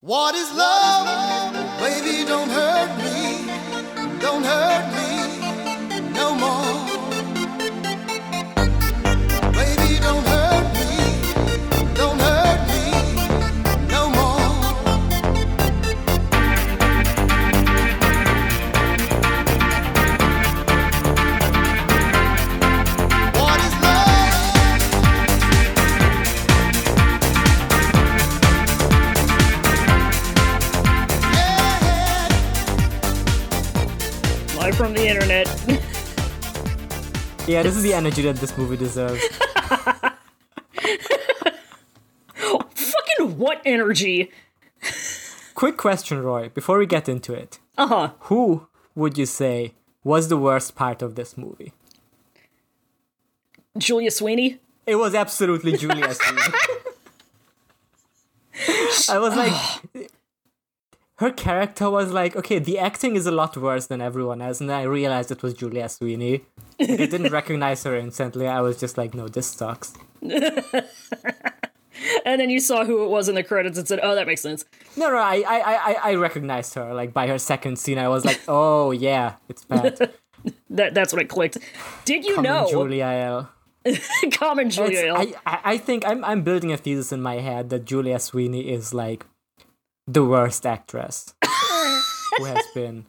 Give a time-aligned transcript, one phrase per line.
[0.00, 1.52] What is love?
[1.80, 3.37] Baby, don't hurt me.
[37.48, 39.24] Yeah, this is the energy that this movie deserves.
[42.34, 44.30] Fucking what energy?
[45.54, 47.58] Quick question, Roy, before we get into it.
[47.78, 48.10] Uh huh.
[48.28, 49.72] Who would you say
[50.04, 51.72] was the worst part of this movie?
[53.78, 54.60] Julia Sweeney.
[54.86, 56.42] It was absolutely Julia Sweeney.
[59.08, 60.10] I was like,
[61.18, 64.68] her character was like, okay, the acting is a lot worse than everyone else, and
[64.70, 66.44] then I realized it was Julia Sweeney.
[66.78, 68.46] Like, I didn't recognize her instantly.
[68.46, 69.94] I was just like, no, this sucks.
[72.24, 74.40] And then you saw who it was in the credits and said, "Oh, that makes
[74.40, 74.64] sense."
[74.96, 76.94] No, no, I, I, I, I- recognized her.
[76.94, 80.12] Like by her second scene, I was like, oh yeah, it's bad.
[80.70, 81.58] That that's when it clicked.
[82.04, 82.70] Did you Come on, know?
[82.70, 83.50] Julia L.
[84.32, 85.06] Common Julia.
[85.06, 85.16] L.
[85.16, 88.70] I, I I think I'm I'm building a thesis in my head that Julia Sweeney
[88.70, 89.26] is like
[90.08, 91.34] the worst actress
[92.38, 93.04] who has been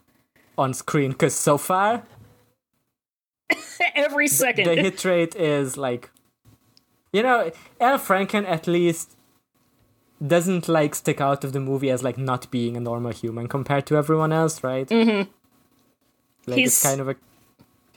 [0.57, 2.03] on screen because so far
[3.95, 4.65] Every second.
[4.67, 6.11] the hit rate is like
[7.13, 9.15] you know Al Franken at least
[10.25, 13.85] doesn't like stick out of the movie as like not being a normal human compared
[13.87, 14.87] to everyone else, right?
[14.89, 15.29] Mm-hmm.
[16.45, 17.15] Like He's- it's kind of a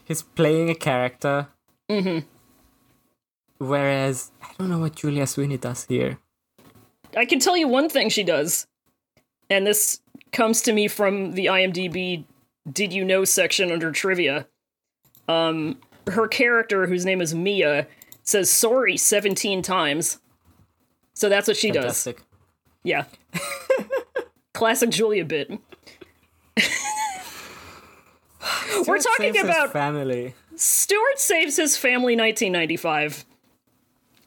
[0.04, 1.48] he's playing a character.
[1.90, 2.20] Mm-hmm.
[3.58, 6.18] Whereas I don't know what Julia Sweeney does here.
[7.16, 8.66] I can tell you one thing she does,
[9.52, 10.00] and this
[10.32, 12.24] comes to me from the IMDb
[12.70, 14.46] "Did you know" section under trivia.
[15.28, 17.86] Um, her character, whose name is Mia,
[18.22, 20.18] says sorry seventeen times.
[21.14, 22.08] So that's what she does.
[22.82, 23.04] Yeah.
[24.54, 25.50] Classic Julia bit.
[28.86, 30.34] We're talking saves his about family.
[30.56, 33.24] Stuart Saves His Family 1995,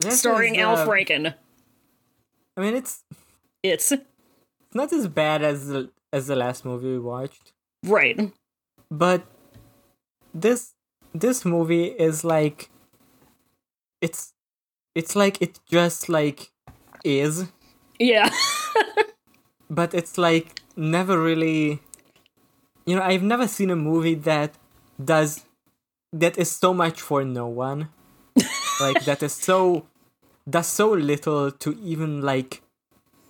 [0.00, 1.34] This starring is, Al uh, Franken.
[2.56, 3.04] I mean, it's
[3.62, 3.92] It's
[4.76, 7.52] not as bad as the as the last movie we watched,
[7.84, 8.32] right.
[8.90, 9.26] but
[10.34, 10.74] this
[11.14, 12.70] this movie is like
[14.00, 14.32] it's
[14.94, 16.50] it's like it just like
[17.04, 17.46] is,
[17.98, 18.30] Yeah.
[19.70, 21.80] but it's like never really.
[22.86, 24.54] You know, I've never seen a movie that
[25.02, 25.44] does
[26.12, 27.88] that is so much for no one.
[28.80, 29.86] like that is so
[30.48, 32.62] does so little to even like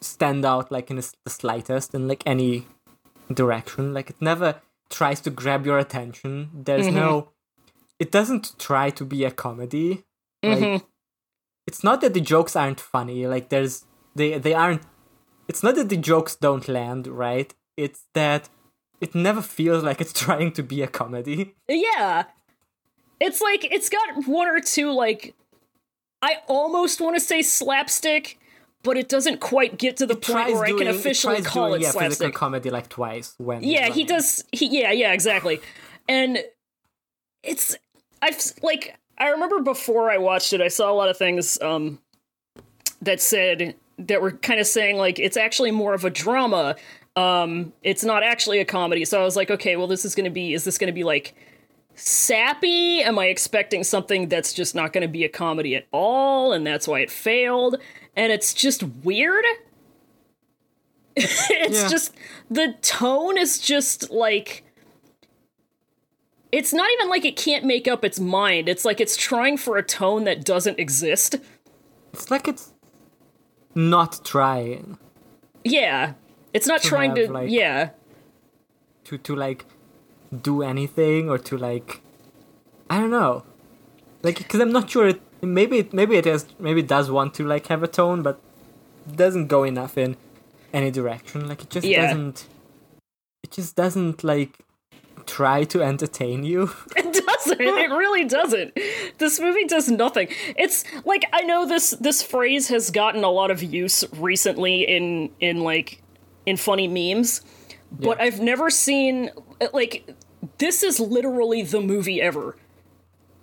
[0.01, 2.67] stand out like in the the slightest in like any
[3.33, 3.95] direction.
[3.95, 6.51] Like it never tries to grab your attention.
[6.55, 7.31] There's no mm-hmm.
[7.99, 10.05] it doesn't try to be a comedy.
[10.43, 10.85] Like mm-hmm.
[11.67, 13.27] it's not that the jokes aren't funny.
[13.27, 13.85] Like there's
[14.15, 14.83] they they aren't
[15.49, 17.53] it's not that the jokes don't land right?
[17.77, 18.49] It's that
[19.01, 21.55] it never feels like it's trying to be a comedy.
[21.69, 22.25] Yeah.
[23.19, 25.35] It's like it's got one or two like
[26.23, 28.39] I almost want to say slapstick,
[28.87, 31.69] but it doesn't quite get to the point where I can doing- officially tries call
[31.71, 32.35] doing, it yeah, physical slapstick.
[32.35, 34.45] comedy like twice when Yeah, he does.
[34.53, 35.61] He yeah, yeah, exactly.
[36.09, 36.39] And
[37.43, 37.77] it's
[38.23, 41.99] I've like I remember before I watched it, I saw a lot of things um
[43.03, 46.77] that said that were kind of saying like it's actually more of a drama.
[47.17, 49.05] Um, it's not actually a comedy.
[49.07, 50.53] So I was like, okay, well, this is gonna be.
[50.55, 51.35] Is this gonna be like
[51.95, 53.03] sappy?
[53.03, 56.87] Am I expecting something that's just not gonna be a comedy at all, and that's
[56.87, 57.77] why it failed?
[58.17, 59.45] And it's just weird.
[61.17, 61.49] it's
[61.83, 61.89] Yeah.
[61.89, 62.13] just
[62.51, 64.63] the tone is just like
[66.53, 68.69] it's not even like it can't make up its mind.
[68.69, 71.37] It's like it's trying for a tone that doesn't exist.
[72.13, 72.73] It's like it's
[73.75, 74.99] not trying
[75.65, 76.15] Yeah.
[76.55, 77.91] It's not trying have, to like- yeah.
[79.05, 79.67] to to like
[80.43, 82.01] do anything or to like
[82.89, 83.43] I don't know.
[84.23, 87.35] Like cuz I'm not sure it maybe it maybe it is maybe it does want
[87.35, 88.41] to like have a tone but
[89.15, 90.17] doesn't go enough in
[90.73, 91.49] any direction.
[91.49, 92.09] Like it just Yeah.
[92.09, 92.47] doesn't
[93.43, 94.59] it just doesn't like
[95.27, 96.71] try to entertain you.
[96.97, 97.61] It doesn't.
[97.61, 98.77] It really doesn't.
[99.19, 100.29] This movie does nothing.
[100.57, 105.31] It's like I know this this phrase has gotten a lot of use recently in
[105.41, 106.03] in like
[106.47, 107.43] in funny memes,
[107.93, 108.25] but Yeah.
[108.25, 109.31] I've never seen
[109.73, 110.09] like
[110.59, 112.57] this is literally the movie ever.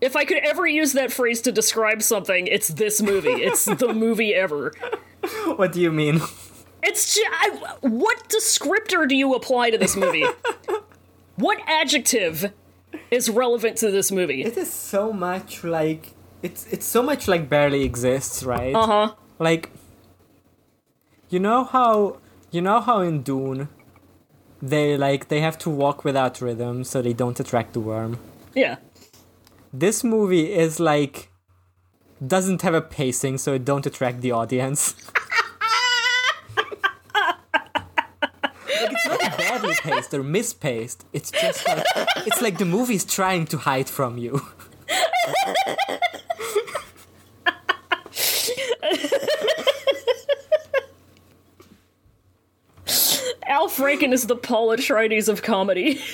[0.02, 3.30] If I could ever use that phrase to describe something, it's this movie.
[3.30, 4.74] It's the movie ever.
[5.56, 6.22] what do you mean?
[6.82, 10.26] It's ju- I, what descriptor do you apply to this movie?
[11.38, 12.52] what adjective
[13.10, 14.44] is relevant to this movie?
[14.44, 16.12] It is so much like
[16.42, 18.76] it's it's so much like barely exists, right?
[18.76, 19.14] Uh huh.
[19.40, 19.72] Like
[21.30, 22.18] you know how
[22.52, 23.70] you know how in Dune
[24.62, 28.20] they like they have to walk without rhythm so they don't attract the worm.
[28.54, 28.76] Yeah.
[29.76, 31.32] This movie is like
[32.26, 34.94] doesn't have a pacing so it don't attract the audience.
[36.56, 36.68] like
[38.68, 41.06] it's not badly paced or mispaced.
[41.12, 41.84] It's just like
[42.18, 44.46] it's like the movie's trying to hide from you.
[53.48, 56.00] Al Franken is the Paul Atreides of comedy.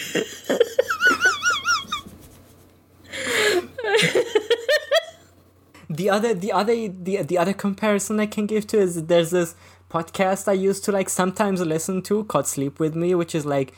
[5.90, 9.56] the other the other the, the other comparison i can give to is there's this
[9.90, 13.74] podcast i used to like sometimes listen to called sleep with me which is like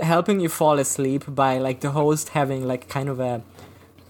[0.00, 3.42] helping you fall asleep by like the host having like kind of a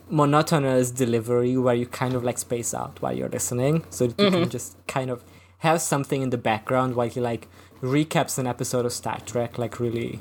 [0.08, 3.84] monotonous delivery where you kind of like space out while you're listening.
[3.90, 5.22] So that you can just kind of
[5.58, 7.48] have something in the background while he like
[7.82, 10.20] recaps an episode of star trek like really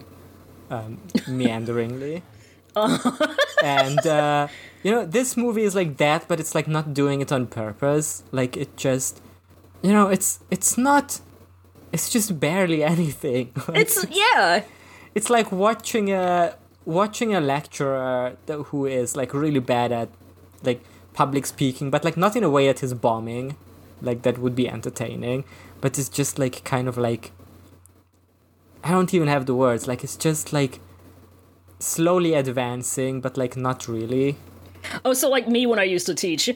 [0.70, 2.24] um, meanderingly
[3.64, 4.48] and uh,
[4.84, 8.24] you know this movie is like that but it's like not doing it on purpose.
[8.32, 9.22] Like it just
[9.82, 11.22] you know it's it's not
[11.92, 13.52] it's just barely anything.
[13.68, 14.64] Like, It's yeah.
[15.16, 16.56] it's like watching a
[16.86, 20.10] watching a lecturer th- who is like really bad at
[20.64, 20.84] like
[21.14, 23.56] public speaking but like not in a way that is bombing
[24.02, 25.44] like that would be entertaining
[25.82, 27.32] but it's just like kind of like
[28.84, 29.88] i don't even have the words.
[29.88, 30.80] Like it's just like
[31.80, 34.36] slowly advancing but like not really
[35.04, 36.50] Oh, so like me when I used to teach.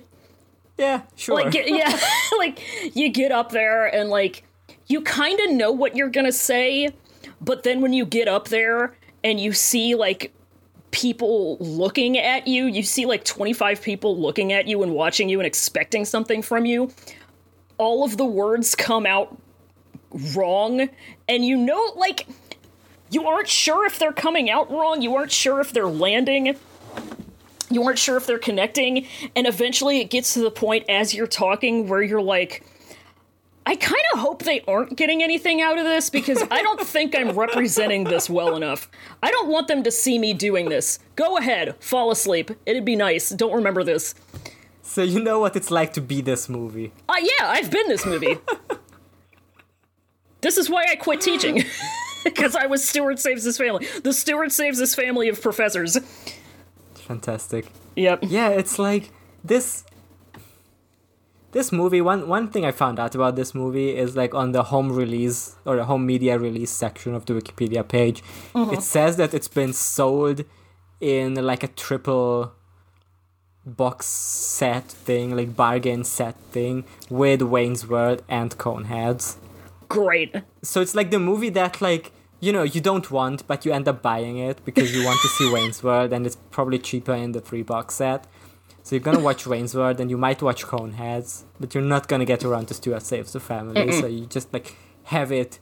[0.78, 2.00] yeah sure Like yeah,
[2.38, 2.60] like
[2.96, 4.44] you get up there and like
[4.88, 6.90] you kind of know what you're going to say,
[7.42, 10.34] but then when you get up there and you see like
[10.92, 15.40] people looking at you, you see like 25 people looking at you and watching you
[15.40, 16.92] and expecting something from you.
[17.78, 19.38] All of the words come out
[20.36, 20.90] wrong
[21.28, 22.28] and you know like
[23.14, 26.56] you aren't sure if they're coming out wrong, you aren't sure if they're landing.
[27.70, 29.06] You aren't sure if they're connecting.
[29.36, 32.64] And eventually it gets to the point as you're talking where you're like
[33.66, 37.16] i kind of hope they aren't getting anything out of this because i don't think
[37.16, 38.90] i'm representing this well enough.
[39.22, 41.00] I don't want them to see me doing this.
[41.16, 42.52] Go ahead fall asleep.
[42.66, 43.30] It'd be nice.
[43.30, 44.16] Don't remember this.
[44.82, 46.92] So you know what it's like to be this movie.
[47.08, 48.38] Uh, yeah i've been this movie.
[50.42, 51.64] This is why i quit teaching
[52.36, 53.88] because i was stuart saves his family.
[54.04, 55.98] The stuart saves his family of professors.
[56.96, 57.68] Fantastic.
[57.96, 58.20] Yep.
[58.24, 59.12] Yeah it's like
[59.44, 59.84] this
[61.54, 64.64] this movie one one thing i found out about this movie is like on the
[64.64, 68.24] home release or the home media release section of the wikipedia page it
[68.58, 68.80] mm-hmm.
[68.82, 70.44] says that it's been sold
[71.00, 72.54] in like a triple
[73.66, 79.36] box set thing like bargain set thing with wayne's world and coneheads
[79.94, 80.32] great
[80.62, 83.88] so it's like the movie that like you know you don't want but you end
[83.88, 87.32] up buying it because you want to see Wayne's World and it's probably cheaper in
[87.32, 88.28] the three box set.
[88.86, 92.26] So you're gonna watch Wayne's World and you might watch Coneheads, but you're not gonna
[92.26, 93.92] get around to Stuart Saves the Family.
[93.94, 94.76] So you just like
[95.06, 95.60] have it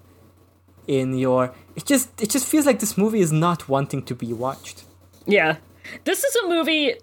[0.88, 1.54] in your.
[1.76, 4.86] It just it just feels like this movie is not wanting to be watched.
[5.28, 5.58] Yeah.
[6.04, 6.96] This is a movie.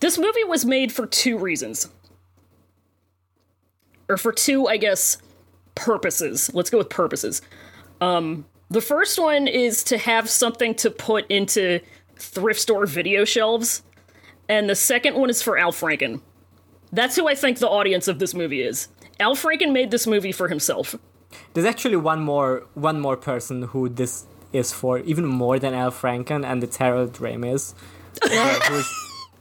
[0.00, 1.88] This movie was made for two reasons.
[4.08, 5.18] Or for two, I guess,
[5.84, 6.50] purposes.
[6.54, 7.42] Let's go with purposes.
[8.00, 11.80] Um, the first one is to have something to put into
[12.16, 13.82] thrift store video shelves.
[14.48, 16.20] And the second one is for Al Franken.
[16.92, 18.88] That's who I think the audience of this movie is.
[19.20, 20.94] Al Franken made this movie for himself.
[21.54, 25.92] There's actually one more one more person who this is for, even more than Al
[25.92, 27.74] Franken, and it's Harold Ramis.
[28.22, 28.82] uh,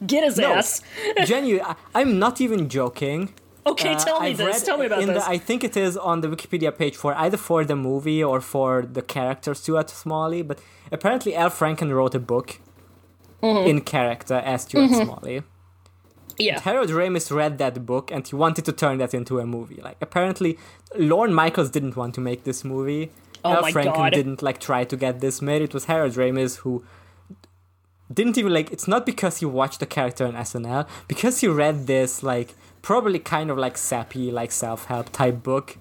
[0.05, 0.53] Get his No.
[0.53, 0.81] ass.
[1.25, 1.65] genuine.
[1.65, 3.34] I- I'm not even joking.
[3.71, 4.63] Okay, Uh, tell me I've this.
[4.63, 5.23] Tell me about this.
[5.25, 8.39] The, I think it is on the Wikipedia page for either for the movie or
[8.41, 10.41] for the character Stuart Smalley.
[10.49, 10.57] But
[10.91, 12.49] apparently, Al Franken wrote a book
[13.41, 13.69] Mm-hmm.
[13.69, 15.43] in character as Stuart Smalley.
[16.38, 16.59] yeah.
[16.59, 19.79] Harold Ramis read that book and he wanted to turn that into a movie.
[19.81, 20.51] Like apparently,
[20.97, 23.11] Lorne Michaels didn't want to make this movie.
[23.45, 24.11] Oh Al Franken God.
[24.19, 25.61] didn't like try to get this made.
[25.61, 26.83] It was Harold Ramis who
[28.13, 28.71] didn't even like.
[28.71, 32.49] It's not because he watched the character in SNL, because he read this like
[32.81, 35.77] probably kind of like sappy like self help type book.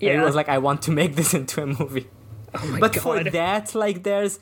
[0.00, 2.08] And it was like I want to make this into a movie.
[2.54, 3.02] oh But God.
[3.02, 4.38] for that, like, there's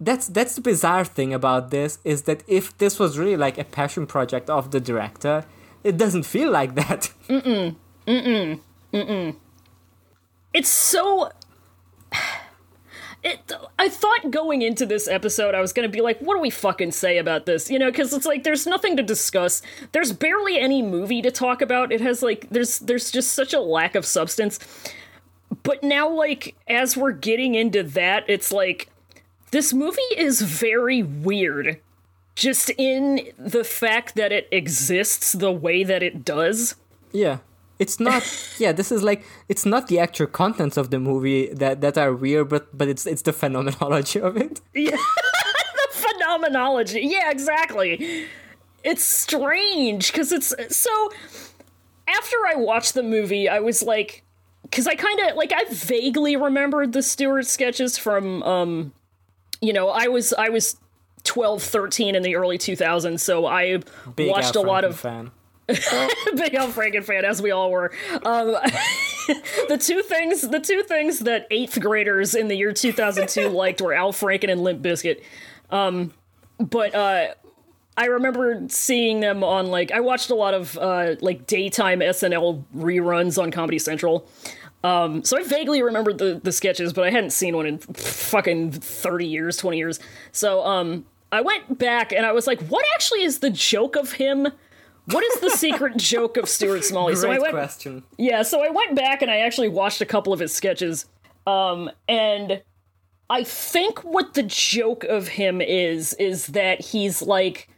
[0.00, 3.64] that's that's the bizarre thing about this is that if this was really like a
[3.64, 5.44] passion project of the director,
[5.82, 7.12] it doesn't feel like that.
[7.28, 7.74] Mm
[8.06, 8.60] mm
[8.92, 9.36] mm mm.
[10.54, 11.28] it's so
[13.26, 16.40] it, I thought going into this episode, I was going to be like, what do
[16.40, 17.68] we fucking say about this?
[17.68, 19.62] You know, because it's like there's nothing to discuss.
[19.90, 21.90] There's barely any movie to talk about.
[21.90, 24.60] It has like there's there's just such a lack of substance.
[25.64, 28.88] But now, like as we're getting into that, it's like
[29.50, 31.80] this movie is very weird.
[32.36, 36.76] Just in the fact that it exists the way that it does.
[37.10, 37.38] Yeah.
[37.78, 38.22] It's not
[38.58, 42.14] yeah, this is like it's not the actual contents of the movie that that are
[42.14, 44.60] weird, but but it's it's the phenomenology of it.
[44.74, 44.90] Yeah.
[45.76, 47.00] the phenomenology.
[47.02, 48.26] Yeah, exactly.
[48.84, 51.10] It's strange because it's so.
[52.08, 54.22] After I watched the movie, I was like,
[54.62, 58.92] because I kind of like I vaguely remembered the Stuart sketches from, um,
[59.60, 60.76] you know, I was I was
[61.24, 63.78] 12, 13 in the early 2000s, so I
[64.14, 65.32] Big watched Al a lot of fan.
[66.36, 67.92] big Al Franken fan, as we all were.
[68.22, 68.48] Um,
[69.68, 73.92] the two things, the two things that eighth graders in the year 2002 liked were
[73.92, 75.22] Al Franken and Limp Bizkit.
[75.70, 76.12] Um,
[76.58, 77.34] but uh,
[77.96, 82.62] I remember seeing them on like I watched a lot of uh, like daytime SNL
[82.76, 84.28] reruns on Comedy Central.
[84.84, 88.70] Um, so I vaguely remembered the the sketches, but I hadn't seen one in fucking
[88.70, 89.98] 30 years, 20 years.
[90.30, 94.12] So um, I went back and I was like, what actually is the joke of
[94.12, 94.48] him?
[95.06, 97.14] What is the secret joke of Stuart Smalley?
[97.14, 98.02] so I Great went question.
[98.18, 101.06] yeah, so I went back and I actually watched a couple of his sketches.
[101.46, 102.62] Um, and
[103.30, 107.68] I think what the joke of him is is that he's like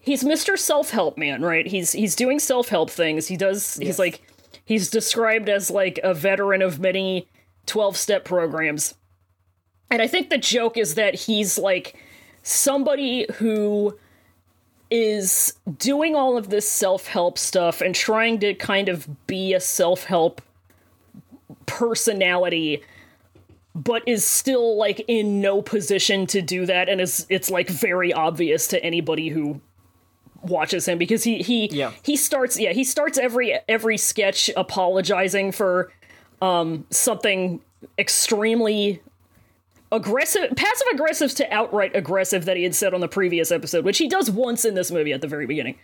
[0.00, 0.58] he's Mr.
[0.58, 1.66] Self-Help man, right?
[1.66, 3.28] He's he's doing self-help things.
[3.28, 4.22] He does he's like
[4.64, 7.28] he's described as like a veteran of many
[7.66, 8.94] 12-step programs.
[9.90, 11.96] And I think the joke is that he's like
[12.42, 13.96] somebody who
[14.92, 20.42] is doing all of this self-help stuff and trying to kind of be a self-help
[21.64, 22.82] personality
[23.74, 28.12] but is still like in no position to do that and is it's like very
[28.12, 29.58] obvious to anybody who
[30.42, 31.92] watches him because he he Yeah.
[32.02, 35.90] he starts yeah he starts every every sketch apologizing for
[36.42, 37.62] um something
[37.98, 39.00] extremely
[39.92, 43.98] aggressive passive aggressive to outright aggressive that he had said on the previous episode which
[43.98, 45.76] he does once in this movie at the very beginning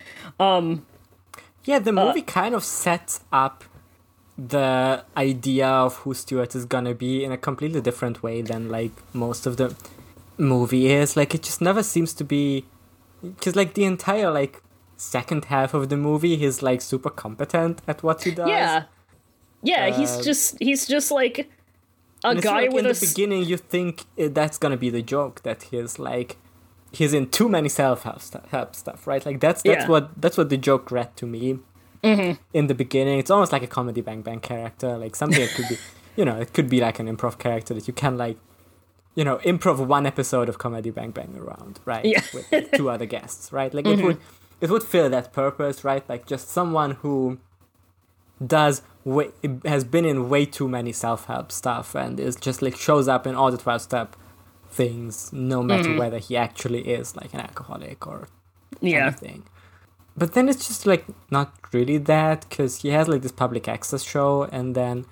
[1.64, 3.64] Yeah, the Uh, movie kind of sets up
[4.36, 8.92] the idea of who Stuart is gonna be in a completely different way than like
[9.12, 9.74] most of the
[10.38, 11.16] movie is.
[11.16, 12.64] Like it just never seems to be
[13.22, 14.62] because like the entire like
[14.96, 18.48] second half of the movie he's like super competent at what he does.
[18.48, 18.84] yeah
[19.62, 21.50] yeah he's Uh, just he's just like
[22.24, 24.90] a And guy like with in a the beginning you think uh, that's gonna be
[24.90, 26.36] the joke that he's like
[26.92, 28.40] he's in too many self help stu-
[28.72, 29.88] stuff right like that's that's Yeah.
[29.88, 31.58] what that's what the joke read to me
[32.04, 32.40] Mm-hmm.
[32.54, 35.68] in the beginning it's almost like a comedy bang bang character like something that could
[35.68, 35.76] be
[36.16, 38.36] you know it could be like an improv character that you can like
[39.16, 42.20] you know improv one episode of comedy bang bang around right Yeah.
[42.20, 42.54] Mm-hmm.
[42.56, 44.18] with two other guests right like it would
[44.60, 47.38] it would fill that purpose right like just someone who
[48.44, 49.30] does way,
[49.64, 53.34] has been in way too many self-help stuff and is just like shows up in
[53.34, 54.16] all the 12 step
[54.70, 55.98] things no matter Mm-hmm.
[55.98, 58.28] whether he actually is like an alcoholic or
[58.80, 59.06] yeah.
[59.06, 59.44] anything.
[60.16, 64.02] But then it's just like not really that because he has like this public access
[64.02, 65.06] show and then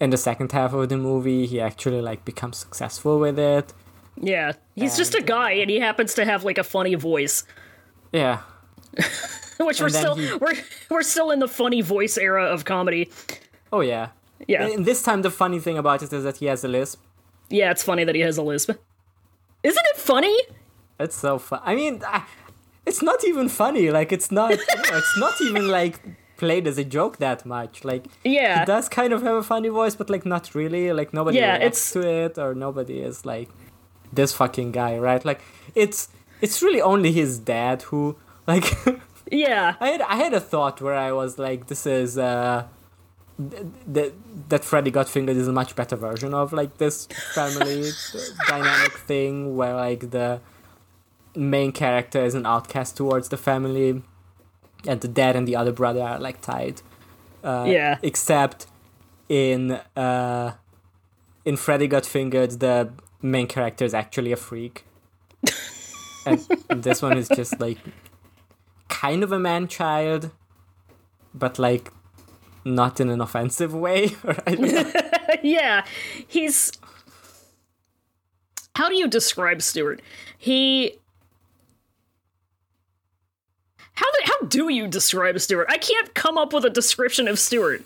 [0.00, 3.72] in the second half of the movie he actually like becomes successful with it.
[4.22, 7.44] Yeah, he's just a guy, and he happens to have like a funny voice,
[8.12, 8.40] yeah
[9.58, 10.54] which we're still he- we're
[10.90, 13.10] we're still in the funny voice era of comedy.
[13.72, 14.08] oh yeah
[14.48, 17.00] Yeah, and this time the funny thing about it is that he has a lisp
[17.52, 18.70] yeah, it's funny that he has a lisp.
[19.64, 20.36] Isn't it funny?
[21.00, 21.60] It's so fun.
[21.64, 22.22] I mean, I,
[22.86, 23.90] it's not even funny.
[23.90, 24.50] Like it's not.
[24.50, 25.98] you know, it's not even like
[26.36, 27.84] played as a joke that much.
[27.84, 28.60] Like Yeah.
[28.60, 30.92] he does kind of have a funny voice, but like not really.
[30.92, 33.48] Like nobody Yeah, reacts it's- to it, or nobody is like
[34.12, 35.24] this fucking guy, right?
[35.24, 35.40] Like
[35.74, 36.08] it's
[36.40, 38.16] it's really only his dad who
[38.52, 38.66] like.
[39.30, 42.66] Yeah, I had I had a thought where I was like, this is uh.
[43.50, 44.10] th- That
[44.50, 46.96] that Freddy Got Fingered is a much better version of like this
[47.34, 47.90] family
[48.48, 50.40] dynamic thing where like the
[51.36, 54.02] main character is an outcast towards the family,
[54.90, 56.76] and the dad and the other brother are like tied.
[57.44, 57.98] Uh, Yeah.
[58.02, 58.66] Except
[59.28, 59.60] in
[59.96, 60.48] uh,
[61.44, 62.76] in Freddy Got Fingered, the
[63.22, 64.84] main character is actually a freak,
[66.26, 66.38] and
[66.82, 67.78] this one is just like
[68.90, 70.30] kind of a man child,
[71.32, 71.90] but like
[72.64, 74.10] not in an offensive way.
[74.22, 75.40] Right?
[75.42, 75.84] yeah.
[76.26, 76.72] He's
[78.76, 80.02] how do you describe Stuart?
[80.36, 80.98] He
[83.94, 85.66] how do, how do you describe Stuart?
[85.70, 87.82] I can't come up with a description of Stuart.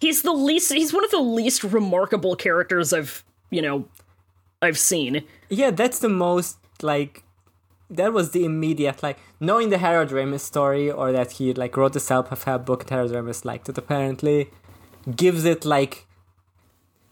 [0.00, 3.86] he's the least he's one of the least remarkable characters I've you know
[4.62, 5.24] I've seen.
[5.48, 7.24] Yeah, that's the most like
[7.90, 11.92] that was the immediate like knowing the Harold Ramis story or that he like wrote
[11.92, 14.50] the self-help book and Harold Ramis liked it apparently
[15.16, 16.06] gives it like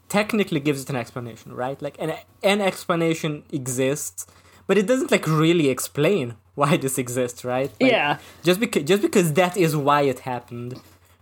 [0.09, 1.81] technically gives it an explanation, right?
[1.81, 4.27] Like an an explanation exists,
[4.67, 7.71] but it doesn't like really explain why this exists, right?
[7.81, 8.19] Like, Yeah.
[8.43, 10.81] Just because just because that is why it happened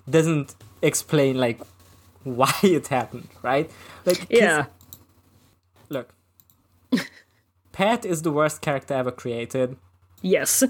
[0.09, 1.61] doesn't explain like
[2.25, 3.71] why it happened, right?
[4.05, 4.67] like Yeah.
[7.77, 9.77] Pat is the worst character ever created.
[10.23, 10.65] Yes.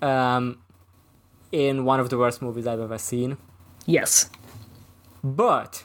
[0.00, 0.62] Um
[1.50, 3.36] in one of the worst movies I've ever seen.
[3.84, 4.30] Yes.
[5.24, 5.84] But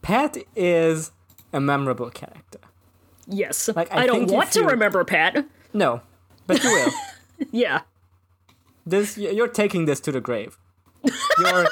[0.00, 1.12] Pat is
[1.52, 2.60] a memorable character.
[3.26, 3.68] Yes.
[3.76, 5.46] Like, I I, don't want to remember Pat.
[5.74, 6.00] No,
[6.46, 6.92] but you will.
[7.52, 7.82] Yeah.
[8.86, 10.58] this you're taking this to the grave.
[11.38, 11.66] You're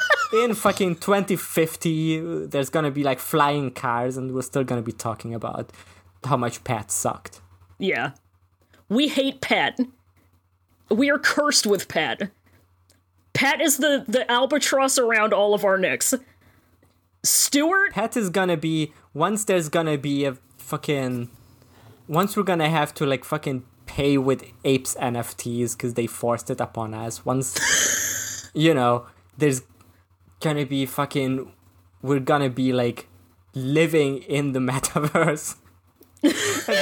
[0.45, 2.47] in fucking 2050.
[2.47, 5.73] There's gonna be like flying cars, and we're still gonna be talking about
[6.25, 7.41] how much Pat sucked.
[7.79, 8.13] Yeah.
[8.89, 9.79] We hate Pat.
[10.91, 12.31] We are cursed with Pat.
[13.33, 16.15] Pat is the the albatross around all of our necks.
[17.23, 21.29] Stuart Pat is gonna be once there's gonna be a fucking
[22.09, 26.61] once we're gonna have to like fucking pay with apes NFTs because they forced it
[26.61, 27.25] upon us.
[27.27, 29.07] Once you know,
[29.37, 29.63] there's
[30.41, 31.53] gonna be fucking
[32.03, 33.09] we're gonna be like
[33.55, 35.57] living in the metaverse.
[36.23, 36.33] and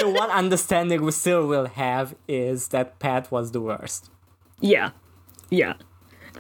[0.01, 4.11] the one understanding we still will have is that Pat was the worst.
[4.61, 4.91] Yeah.
[5.51, 5.75] Yeah.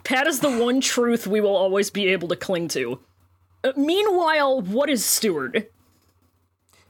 [0.04, 3.00] Pat is the one truth we will always be able to cling to.
[3.62, 5.70] Uh, meanwhile, what is Stuart?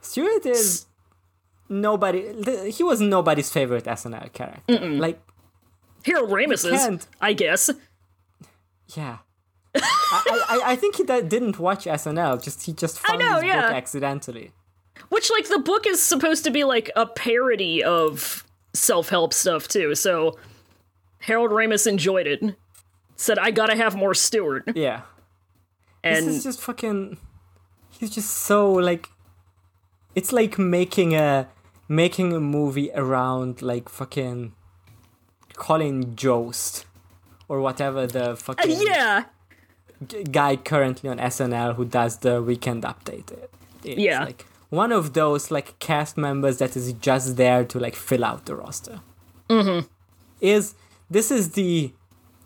[0.00, 0.86] Stuart is
[1.68, 2.70] nobody.
[2.70, 4.78] He was nobody's favorite SNL character.
[4.78, 5.20] Like,
[6.04, 7.06] Harold Ramis is.
[7.20, 7.70] I guess.
[8.94, 9.18] yeah.
[9.76, 12.42] I, I, I think he di- didn't watch SNL.
[12.42, 13.62] Just he just found know, his yeah.
[13.62, 14.52] book accidentally.
[15.08, 19.68] Which, like, the book is supposed to be like a parody of self help stuff,
[19.68, 19.94] too.
[19.94, 20.38] So
[21.20, 22.56] Harold Ramis enjoyed it.
[23.16, 24.64] Said, I gotta have more Stuart.
[24.74, 25.02] Yeah.
[26.02, 27.18] And this is just fucking.
[27.98, 29.08] He's just so like.
[30.14, 31.48] It's like making a
[31.88, 34.52] making a movie around like fucking
[35.54, 36.86] Colin Jost
[37.48, 39.24] or whatever the fucking uh, yeah.
[40.06, 43.30] g- guy currently on SNL who does the weekend update.
[43.32, 43.50] It,
[43.84, 44.24] it's Yeah.
[44.24, 48.46] like one of those like cast members that is just there to like fill out
[48.46, 49.00] the roster.
[49.48, 49.86] Mm-hmm.
[50.40, 50.74] Is
[51.10, 51.92] this is the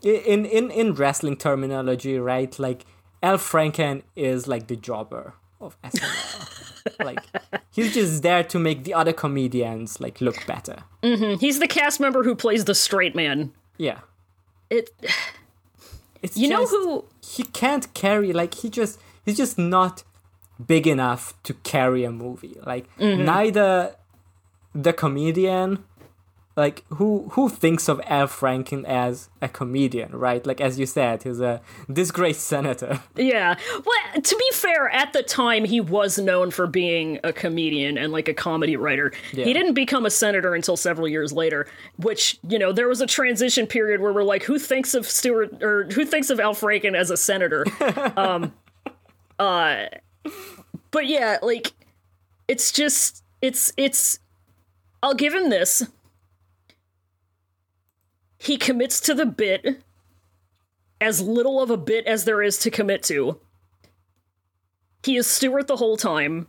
[0.03, 2.57] in in in wrestling terminology, right?
[2.59, 2.85] Like
[3.23, 6.55] Al Franken is like the jobber of SNL.
[7.05, 7.21] like
[7.73, 10.85] he's just there to make the other comedians like look better.
[11.03, 11.39] Mm-hmm.
[11.39, 13.53] He's the cast member who plays the straight man.
[13.77, 14.01] Yeah.
[14.71, 14.91] It
[16.23, 20.03] It's You know who he can't carry like he just he's just not
[20.67, 23.25] big enough to carry a movie like Mm-hmm.
[23.25, 23.95] neither
[24.75, 25.85] the comedian
[26.57, 31.23] like who who thinks of Al Franken as a comedian right like as you said
[31.23, 31.61] he's a
[31.93, 33.55] disgraced senator Yeah.
[33.73, 38.13] Well, to be fair, at the time he was known for being a comedian and
[38.13, 39.13] like a comedy writer.
[39.33, 39.45] Yeah.
[39.45, 41.67] He didn't become a senator until several years later,
[41.97, 45.63] which, you know, there was a transition period where we're like, who thinks of Stuart
[45.63, 47.65] or who thinks of Al Franken as a senator?
[48.17, 48.53] um
[49.39, 49.87] uh
[50.91, 51.73] but yeah, like
[52.47, 54.19] it's just it's it's
[55.03, 55.87] I'll give him this.
[58.39, 59.83] He commits to the bit
[61.01, 63.41] as little of a bit as there is to commit to.
[65.05, 66.49] He is Stuart the whole time.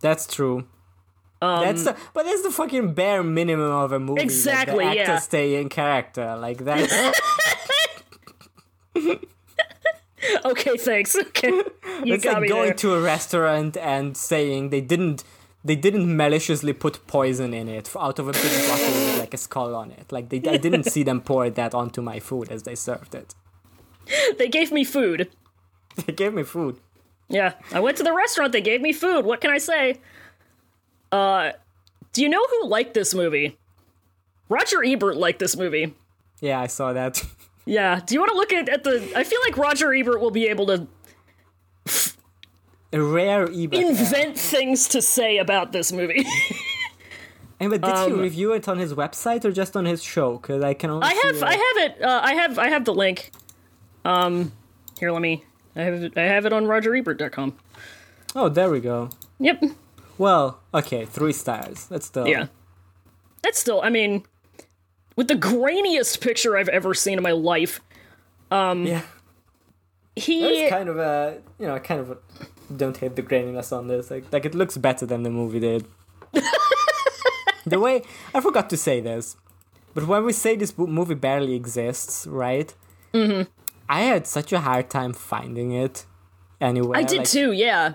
[0.00, 0.66] that's true
[1.42, 5.12] Um, that's the, but that's the fucking bare minimum of a movie Exactly, the actor
[5.12, 5.18] yeah.
[5.18, 7.14] stay in character like that
[10.44, 11.16] okay, thanks.
[11.28, 11.48] Okay,
[12.04, 12.74] you it's like me going there.
[12.74, 15.24] to a restaurant and saying they didn't
[15.64, 19.36] they didn't maliciously put poison in it out of a big bottle with like a
[19.36, 20.12] skull on it.
[20.12, 23.34] Like they I didn't see them pour that onto my food as they served it.
[24.38, 25.28] they gave me food.
[26.06, 26.78] They gave me food.
[27.28, 28.52] Yeah, I went to the restaurant.
[28.52, 29.24] They gave me food.
[29.24, 29.96] What can I say?
[31.10, 31.52] Uh,
[32.12, 33.58] do you know who liked this movie?
[34.48, 35.94] Roger Ebert liked this movie.
[36.40, 37.22] Yeah, I saw that.
[37.66, 38.00] Yeah.
[38.04, 39.12] Do you want to look at, at the?
[39.14, 40.86] I feel like Roger Ebert will be able to
[42.92, 43.74] a rare Ebert.
[43.74, 46.24] invent things to say about this movie.
[47.58, 50.36] And but did um, he review it on his website or just on his show?
[50.36, 52.02] Because I can only I have like- I have it.
[52.02, 53.30] Uh, I have I have the link.
[54.04, 54.52] Um,
[55.00, 55.42] here, let me.
[55.74, 57.56] I have it, I have it on RogerEbert.com.
[58.34, 59.10] Oh, there we go.
[59.38, 59.64] Yep.
[60.18, 61.86] Well, okay, three stars.
[61.86, 62.48] That's still Yeah.
[63.42, 63.80] That's still.
[63.82, 64.24] I mean,
[65.16, 67.80] with the grainiest picture I've ever seen in my life.
[68.50, 69.02] yeah.
[70.14, 72.16] he kind of a you know kind of a,
[72.74, 74.10] don't hate the graininess on this.
[74.10, 75.86] Like like it looks better than the movie did.
[77.66, 78.02] the way
[78.34, 79.36] I forgot to say this,
[79.94, 82.72] but when we say this movie barely exists, right?
[83.12, 83.50] Mm-hmm.
[83.88, 86.04] I had such a hard time finding it.
[86.60, 87.52] Anyway, I did like, too.
[87.52, 87.94] Yeah.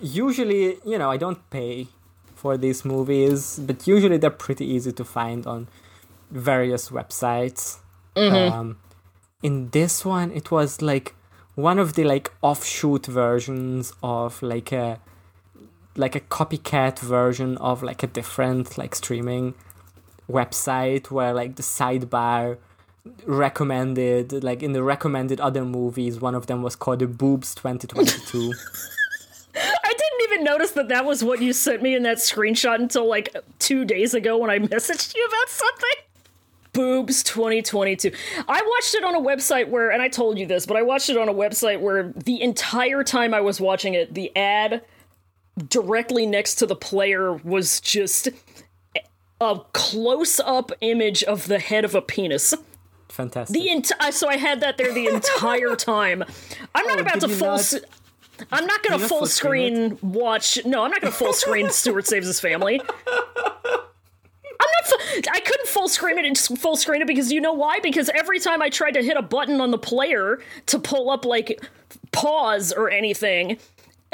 [0.00, 1.86] Usually, you know, I don't pay
[2.34, 5.68] for these movies, but usually they're pretty easy to find on
[6.32, 7.78] various websites.
[8.16, 8.78] Um,
[9.42, 11.14] in this one, it was like
[11.54, 15.00] one of the like offshoot versions of like a
[15.96, 19.54] like a copycat version of like a different like streaming
[20.30, 22.56] website where like the sidebar
[23.26, 28.52] recommended like in the recommended other movies one of them was called the boobs 2022
[29.54, 33.06] I didn't even notice that that was what you sent me in that screenshot until
[33.06, 36.11] like two days ago when I messaged you about something.
[36.72, 38.10] Boobs 2022.
[38.48, 41.10] I watched it on a website where, and I told you this, but I watched
[41.10, 44.82] it on a website where the entire time I was watching it, the ad
[45.68, 48.28] directly next to the player was just
[49.40, 52.54] a close up image of the head of a penis.
[53.10, 56.24] fantastic The enti- so I had that there the entire time.
[56.74, 57.48] I'm not Oh, about to full.
[57.48, 57.74] not-
[58.50, 60.58] I'm not gonna full full screen screen watch.
[60.64, 62.80] No, I'm not gonna full screen Stuart saves his family.
[64.62, 65.28] I'm not.
[65.34, 67.80] I couldn't full screen it and full screen it because you know why?
[67.80, 71.24] Because every time I tried to hit a button on the player to pull up
[71.24, 71.60] like
[72.12, 73.58] pause or anything.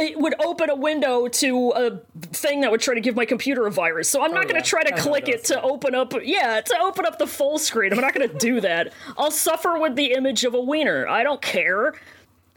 [0.00, 2.00] It would open a window to a
[2.32, 4.08] thing that would try to give my computer a virus.
[4.08, 4.62] So I'm not going Oh, yeah.
[4.62, 6.14] to try to click it to open up.
[6.22, 7.92] Yeah, to open up the full screen.
[7.92, 8.92] I'm not going to do that.
[9.16, 11.08] I'll suffer with the image of a wiener.
[11.08, 11.94] I don't care.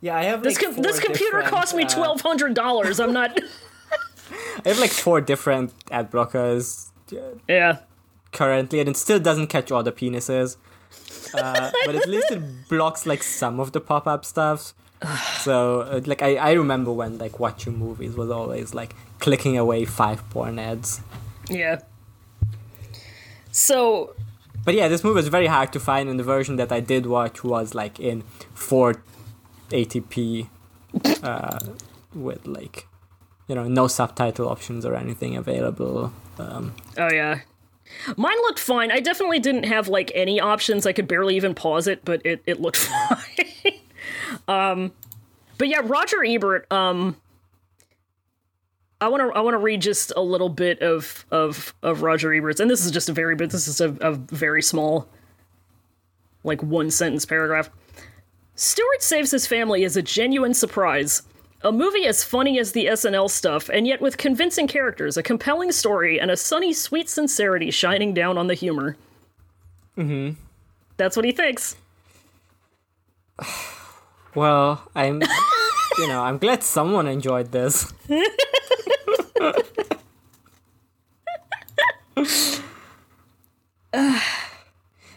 [0.01, 2.99] yeah i have This like com- this computer cost me uh, twelve hundred dollars.
[2.99, 3.31] I'm not.
[4.63, 6.90] i have like four different ad blockers
[7.47, 7.79] yeah.
[8.31, 10.57] currently and it still doesn't catch all the penises.
[11.33, 14.73] Uh, but at least it blocks like some of the pop-up stuff
[15.39, 19.85] so uh, like I, I remember when like watching movies was always like clicking away
[19.85, 21.01] five porn ads.
[21.49, 21.81] Yeah.
[23.51, 24.15] So
[24.63, 27.07] but yeah this movie was very hard to find and the version that i did
[27.07, 28.23] watch was like in
[28.55, 30.47] 480p
[31.23, 31.59] uh,
[32.13, 32.87] with like
[33.47, 37.41] you know no subtitle options or anything available um, Oh yeah.
[38.17, 38.91] Mine looked fine.
[38.91, 40.85] I definitely didn't have like any options.
[40.85, 43.73] I could barely even pause it, but it, it looked fine.
[44.47, 44.91] um
[45.57, 47.15] but yeah, Roger Ebert, um
[48.99, 52.33] I want to I want to read just a little bit of of of Roger
[52.33, 55.07] Ebert's and this is just a very bit this is a, a very small
[56.43, 57.69] like one sentence paragraph.
[58.55, 61.23] Stuart Saves His Family is a genuine surprise.
[61.63, 65.71] A movie as funny as the SNL stuff, and yet with convincing characters, a compelling
[65.71, 68.97] story, and a sunny, sweet sincerity shining down on the humor.
[69.97, 70.39] Mm-hmm.
[70.97, 71.75] That's what he thinks.
[74.35, 75.21] well i'm
[75.97, 77.91] you know i'm glad someone enjoyed this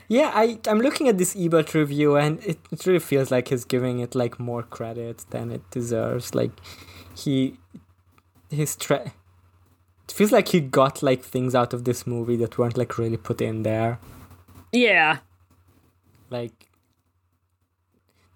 [0.09, 3.65] yeah i i'm looking at this ebert review and it, it really feels like he's
[3.65, 6.35] giving it like more credit than it deserves.
[6.35, 6.53] Like
[7.17, 7.57] he
[8.51, 9.13] his tra-
[10.05, 13.17] it feels like he got like things out of this movie that weren't like really
[13.17, 13.99] put in there.
[14.73, 15.19] Yeah.
[16.31, 16.71] like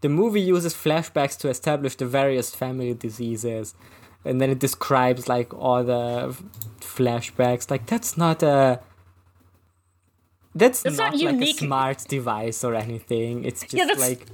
[0.00, 3.74] the movie uses flashbacks to establish the various family diseases
[4.24, 6.36] and then it describes like all the
[6.80, 7.70] flashbacks.
[7.70, 8.80] Like that's not a
[10.54, 11.56] that's, That's not, not like unique.
[11.62, 14.26] a smart device or anything it's just Yeah, that's- like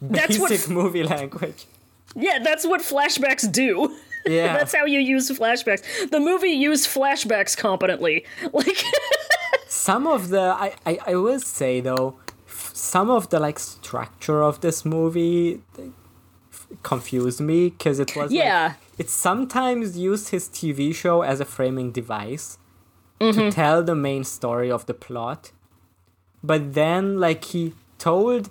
[0.00, 1.66] That's basic what movie language
[2.14, 3.96] Yeah, that's what flashbacks do.
[4.26, 5.82] yeah that's how you use flashbacks.
[6.10, 8.24] The movie used flashbacks competently.
[8.52, 8.78] Like
[9.68, 14.40] some of the I, I i will say though f- some of the like structure
[14.42, 15.90] of this movie like,
[16.52, 18.74] f- confused me because it was like, Yeah.
[18.98, 22.58] it sometimes used his tv show as a framing device
[23.20, 23.38] Mm-hmm.
[23.40, 25.52] to tell the main story of the plot
[26.42, 28.50] but then like he told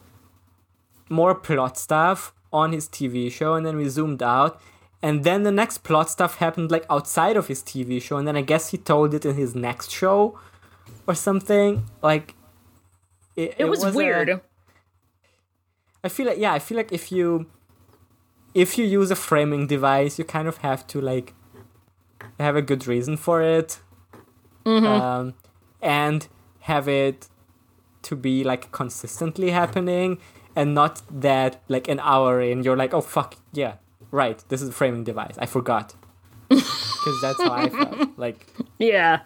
[1.07, 4.59] more plot stuff on his tv show and then we zoomed out
[5.03, 8.35] and then the next plot stuff happened like outside of his tv show and then
[8.35, 10.37] i guess he told it in his next show
[11.07, 12.33] or something like
[13.35, 14.41] it, it was, a- weird.
[16.03, 17.47] I feel like yeah, I feel like if you
[18.53, 21.33] if you use a framing device, you kind of have to like
[22.39, 23.79] have a good reason for it,
[24.65, 25.33] um,
[25.81, 26.27] and
[26.61, 27.27] have it
[28.03, 30.17] to be like consistently happening,
[30.55, 33.75] and not that like an hour in you're like, oh fuck yeah,
[34.11, 35.35] right, this is a framing device.
[35.37, 35.95] I forgot
[36.49, 38.17] because that's how I felt.
[38.17, 38.45] Like
[38.79, 39.21] yeah.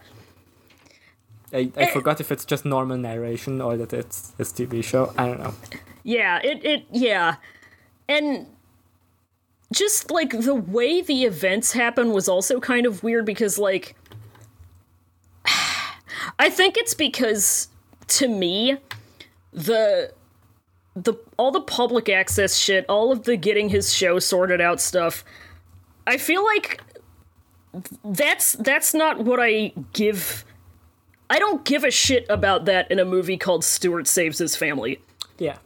[1.51, 5.13] I, I forgot if it's just normal narration or that it's his TV show.
[5.17, 5.53] I don't know.
[6.03, 7.35] Yeah, it it yeah.
[8.07, 8.47] and
[9.71, 13.95] just like the way the events happen was also kind of weird because like
[16.39, 17.67] I think it's because
[18.07, 18.77] to me
[19.53, 20.13] the
[20.95, 25.23] the all the public access shit, all of the getting his show sorted out stuff,
[26.07, 26.81] I feel like
[28.03, 30.45] that's that's not what I give
[31.29, 34.99] I don't give a shit about that in a movie called Stuart Saves His Family.
[35.37, 35.57] Yeah.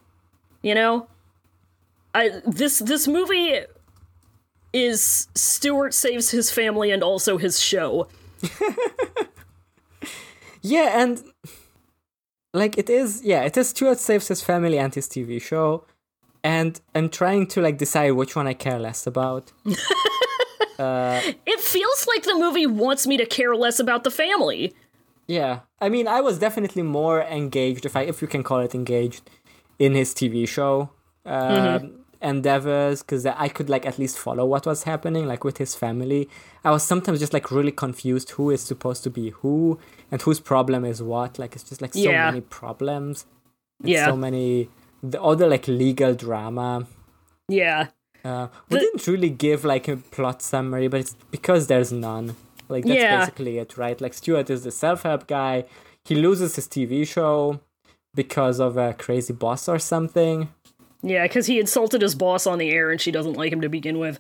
[0.62, 1.07] You know?
[2.13, 3.59] I this this movie
[4.73, 8.07] is Stuart saves his family and also his show.
[10.63, 11.21] Yeah, and
[12.54, 15.86] like it is yeah, it is Stuart saves his family and his TV show.
[16.43, 19.52] And I'm trying to like decide which one I care less about.
[21.45, 24.73] It feels like the movie wants me to care less about the family.
[25.28, 28.76] Yeah, I mean, I was definitely more engaged, if I if you can call it
[28.76, 29.30] engaged,
[29.80, 30.89] in his TV show
[31.26, 35.75] um, endeavors because I could like at least follow what was happening, like with his
[35.75, 36.29] family.
[36.63, 39.79] I was sometimes just like really confused who is supposed to be who
[40.12, 41.38] and whose problem is what.
[41.38, 42.25] Like it's just like so Yeah.
[42.31, 43.25] many problems,
[43.79, 44.05] and Yeah.
[44.07, 44.69] so many
[45.01, 46.88] the other like legal drama.
[47.49, 47.88] Yeah.
[48.23, 52.36] Uh, we The- didn't really give like a plot summary, but it's because there's none.
[52.69, 53.19] Like that's Yeah.
[53.19, 53.99] basically it, right?
[53.99, 55.65] Like Stuart is the self-help guy.
[56.05, 57.59] He loses his TV show
[58.15, 60.47] because of a crazy boss or something.
[61.03, 63.69] Yeah, because he insulted his boss on the air and she doesn't like him to
[63.69, 64.19] begin with.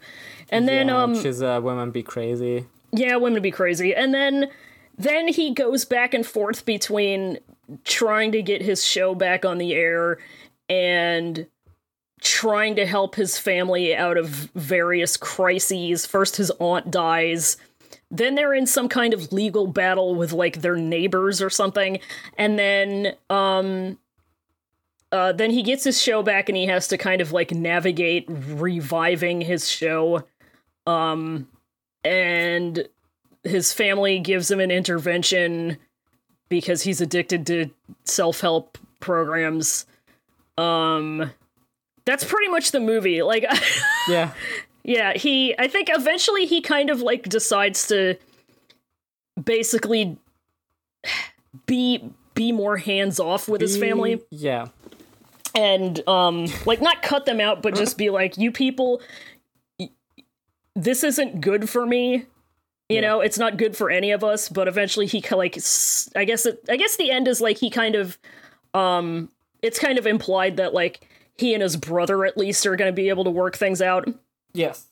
[0.49, 2.65] And then yeah, um she's a woman be crazy.
[2.91, 3.95] Yeah, women be crazy.
[3.95, 4.49] And then
[4.97, 7.39] then he goes back and forth between
[7.85, 10.19] trying to get his show back on the air
[10.69, 11.47] and
[12.21, 16.05] trying to help his family out of various crises.
[16.05, 17.57] First his aunt dies.
[18.11, 21.99] Then they're in some kind of legal battle with like their neighbors or something.
[22.37, 23.97] And then um
[25.13, 28.25] uh, then he gets his show back and he has to kind of like navigate
[28.27, 30.23] reviving his show.
[30.87, 31.47] Um
[32.03, 32.89] and
[33.43, 35.77] his family gives him an intervention
[36.49, 37.69] because he's addicted to
[38.05, 39.85] self-help programs.
[40.57, 41.31] Um
[42.05, 43.21] that's pretty much the movie.
[43.21, 43.45] Like
[44.09, 44.31] Yeah,
[44.83, 48.17] yeah he i think eventually he kind of like decides to
[49.41, 50.17] basically
[51.67, 54.21] be be more hands off with his family.
[54.31, 54.67] Yeah,
[55.55, 59.01] and um like not cut them out but just be like you people
[59.79, 59.89] y-
[60.75, 62.25] this isn't good for me.
[62.89, 66.25] You know it's not good for any of us but eventually he like s- i
[66.25, 68.19] guess it, i guess the end is like he kind of
[68.75, 69.29] um
[69.63, 72.95] it's kind of implied that like he and his brother at least are going to
[72.95, 74.07] be able to work things out.
[74.53, 74.87] Yes.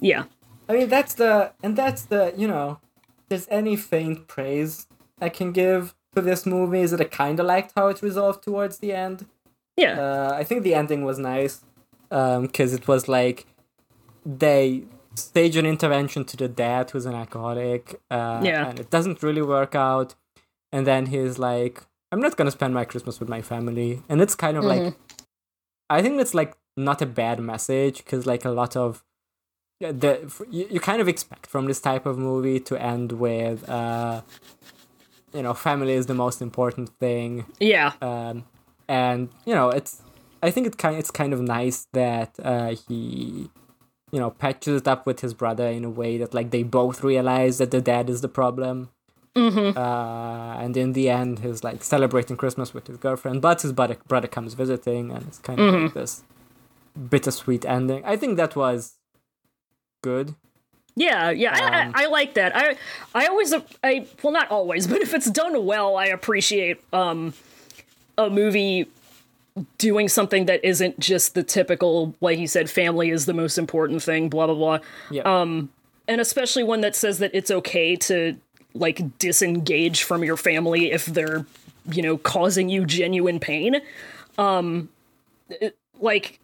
[0.00, 0.24] yeah.
[0.68, 2.80] I mean, that's the and that's the you know,
[3.28, 4.86] there's any faint praise
[5.20, 6.80] I can give to this movie?
[6.80, 9.26] Is that I kind of liked how it resolved towards the end.
[9.76, 11.62] Yeah Uh, I think the ending was nice
[12.10, 13.46] because it was like
[14.24, 14.84] they
[15.14, 18.00] stage an intervention to the dad who's an alcoholic.
[18.10, 18.66] Uh, Yeah.
[18.68, 20.14] and it doesn't really work out.
[20.72, 24.34] And then he's like, "I'm not gonna spend my Christmas with my family," and it's
[24.34, 24.94] kind of like,
[25.90, 29.04] I think it's like not a bad message because like a lot of
[29.80, 30.12] the
[30.50, 34.22] you, you kind of expect from this type of movie to end with uh
[35.32, 38.44] you know family is the most important thing yeah um,
[38.88, 40.02] and you know it's
[40.42, 43.50] I think it kind it's kind of nice that uh, he
[44.12, 47.02] you know patches it up with his brother in a way that like they both
[47.02, 48.90] realize that the dad is the problem.
[49.34, 49.76] Mm-hmm.
[49.76, 53.96] Uh, and in the end, he's like celebrating Christmas with his girlfriend, but his brother
[54.06, 56.22] brother comes visiting, and it's kind of like this
[57.10, 58.04] bittersweet ending.
[58.04, 58.94] I think that was
[60.02, 60.36] good.
[60.96, 62.54] Yeah, yeah, I, Um, I, I like that.
[62.54, 62.76] I
[63.14, 67.34] I always I well not always, but if it's done well, I appreciate um
[68.18, 68.86] a movie
[69.78, 74.02] doing something that isn't just the typical like you said family is the most important
[74.02, 74.78] thing, blah blah blah.
[75.10, 75.22] Yeah.
[75.22, 75.70] Um
[76.08, 78.36] and especially one that says that it's okay to
[78.74, 81.46] like disengage from your family if they're,
[81.90, 83.76] you know, causing you genuine pain.
[84.38, 84.88] Um
[85.48, 86.40] it- like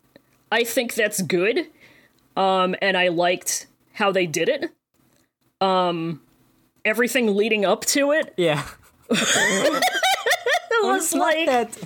[0.52, 1.66] I think that's good.
[2.36, 4.70] Um and I liked how they did it.
[5.60, 6.20] Um
[6.84, 8.66] everything leading up to it yeah.
[10.82, 11.78] it was it's not like that.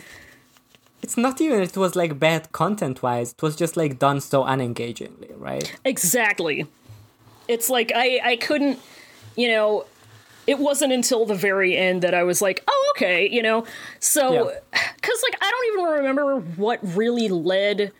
[1.02, 3.32] It's not even it was like bad content wise.
[3.32, 5.74] It was just like done so unengagingly, right?
[5.84, 6.66] Exactly.
[7.46, 8.78] It's like I I couldn't,
[9.36, 9.84] you know,
[10.46, 13.66] it wasn't until the very end that I was like, "Oh, okay," you know.
[14.00, 14.80] So Yeah.
[15.02, 17.92] cuz like I don't even remember what really led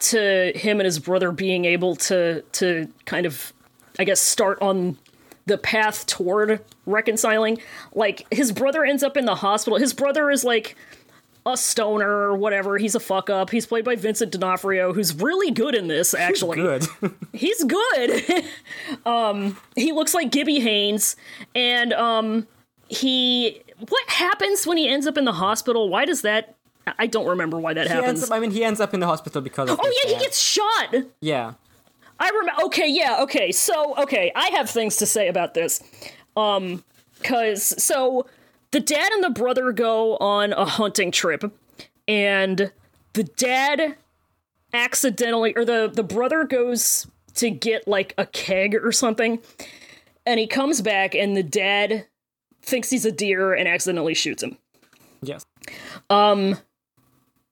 [0.00, 3.52] to him and his brother being able to to kind of
[3.98, 4.96] I guess start on
[5.46, 7.58] the path toward reconciling.
[7.94, 9.78] Like his brother ends up in the hospital.
[9.78, 10.76] His brother is like
[11.46, 12.78] a stoner or whatever.
[12.78, 13.50] He's a fuck up.
[13.50, 16.14] He's played by Vincent D'Onofrio, who's really good in this.
[16.14, 16.86] Actually, Good.
[17.32, 18.44] he's good.
[19.06, 21.16] um, he looks like Gibby Haynes,
[21.54, 22.46] and um,
[22.88, 23.62] he.
[23.88, 25.88] What happens when he ends up in the hospital?
[25.88, 26.54] Why does that?
[26.98, 28.24] I don't remember why that he happens.
[28.24, 29.78] up, I mean, he ends up in the hospital because of.
[29.80, 30.94] oh yeah, he gets shot.
[31.20, 31.54] Yeah.
[32.20, 32.62] I remember.
[32.66, 33.50] Okay, yeah, okay.
[33.50, 35.82] So, okay, I have things to say about this.
[36.36, 36.84] Um,
[37.24, 38.26] cause so
[38.70, 41.52] the dad and the brother go on a hunting trip,
[42.06, 42.70] and
[43.14, 43.96] the dad
[44.72, 49.40] accidentally, or the the brother goes to get like a keg or something,
[50.26, 52.06] and he comes back, and the dad
[52.62, 54.58] thinks he's a deer and accidentally shoots him.
[55.22, 55.44] Yes.
[56.08, 56.56] Um,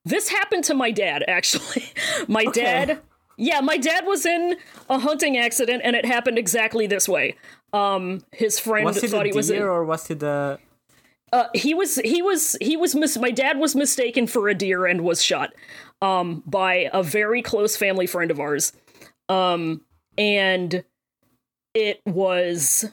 [0.05, 1.85] this happened to my dad, actually.
[2.29, 3.01] my dad,
[3.39, 4.57] yeah, my dad was in
[4.91, 7.37] a hunting accident, and it happened exactly this way.
[7.73, 10.59] Um, his friend Was he thought he was in, deer or was he the?
[11.33, 14.87] uh, he was he was he was mis- my dad was mistaken for a deer
[14.87, 15.53] and was shot
[16.01, 18.73] um by a very close family friend of ours
[19.29, 19.83] um
[20.17, 20.83] and
[21.75, 22.87] it was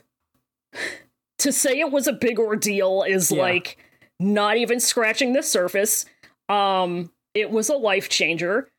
[1.38, 3.42] to say it was a big ordeal is Yeah.
[3.42, 3.78] like
[4.20, 6.06] not even scratching the surface
[6.50, 8.70] um it was a life changer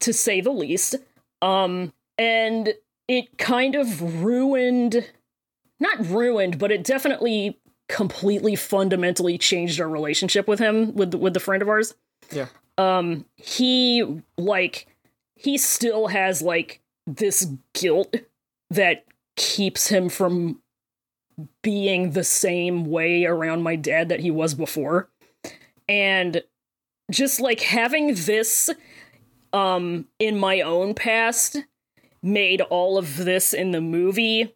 [0.00, 0.96] to say the least.
[1.42, 2.74] Um and
[3.08, 5.08] it kind of ruined
[5.78, 11.40] not ruined but it definitely completely fundamentally changed our relationship with him with with the
[11.40, 11.94] friend of ours.
[12.32, 12.46] Yeah.
[12.78, 14.86] um he like
[15.36, 18.16] he still has like this guilt
[18.70, 19.04] that
[19.36, 20.60] keeps him from
[21.62, 25.08] being the same way around my dad that he was before.
[25.88, 26.42] And
[27.10, 28.70] just like having this
[29.56, 31.56] um in my own past
[32.22, 34.54] made all of this in the movie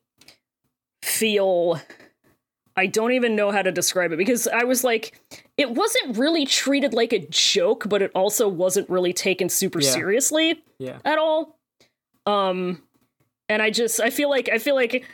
[1.03, 1.81] feel
[2.77, 5.19] I don't even know how to describe it because I was like,
[5.57, 9.91] it wasn't really treated like a joke, but it also wasn't really taken super Yeah.
[9.91, 10.99] seriously Yeah.
[11.05, 11.59] at all.
[12.27, 12.83] Um,
[13.49, 15.05] and I just I feel like I feel like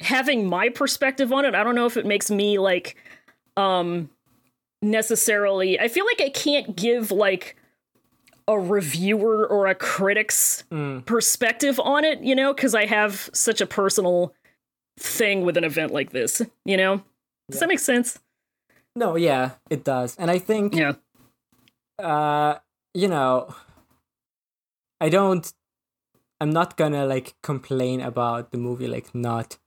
[0.00, 1.54] having my perspective on it.
[1.54, 2.96] I don't know if it makes me like
[3.56, 4.10] um
[4.82, 5.78] necessarily.
[5.78, 7.56] I feel like I can't give like
[8.52, 11.04] a reviewer or a critic's Mm.
[11.06, 14.34] perspective on it, you know, because I have such a personal
[14.98, 17.02] thing with an event like this, you know?
[17.50, 18.18] Does that make sense?
[18.96, 20.92] No, yeah, it does, and I think Yeah.
[21.98, 22.58] uh
[22.94, 23.54] you know
[25.00, 25.52] i don't
[26.40, 29.58] i'm not gonna like complain about the movie like not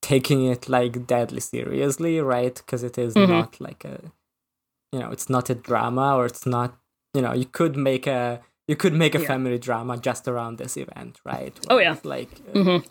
[0.00, 3.28] taking it like deadly seriously right because it is Mhm.
[3.28, 4.00] not like a
[4.92, 6.78] you know it's not a drama or it's not
[7.14, 9.26] you know you could make a you could make a Yeah.
[9.26, 11.94] family drama just around this event right Oh, yeah.
[11.94, 12.84] it's, like uh, Mhm.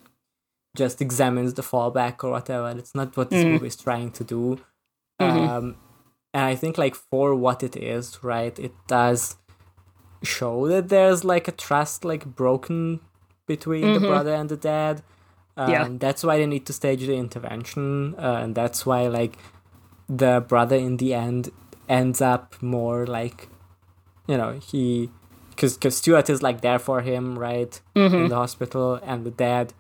[0.76, 3.52] just examines the fallback or whatever it's not what this Mhm.
[3.52, 4.60] movie is trying to do
[5.22, 5.48] Mhm.
[5.48, 5.76] um
[6.34, 9.36] and i think like for what it is right it does
[10.24, 13.00] show that there's like a trust like broken
[13.48, 15.02] between the brother and the dad
[15.58, 15.88] um, Yeah.
[16.00, 19.38] that's why they need to stage the intervention uh, and that's why like
[20.08, 21.50] the brother in the end
[21.90, 23.50] ends up more like
[24.28, 25.10] you know he
[25.50, 29.74] because because Stuart is like there for him right in the hospital and the dad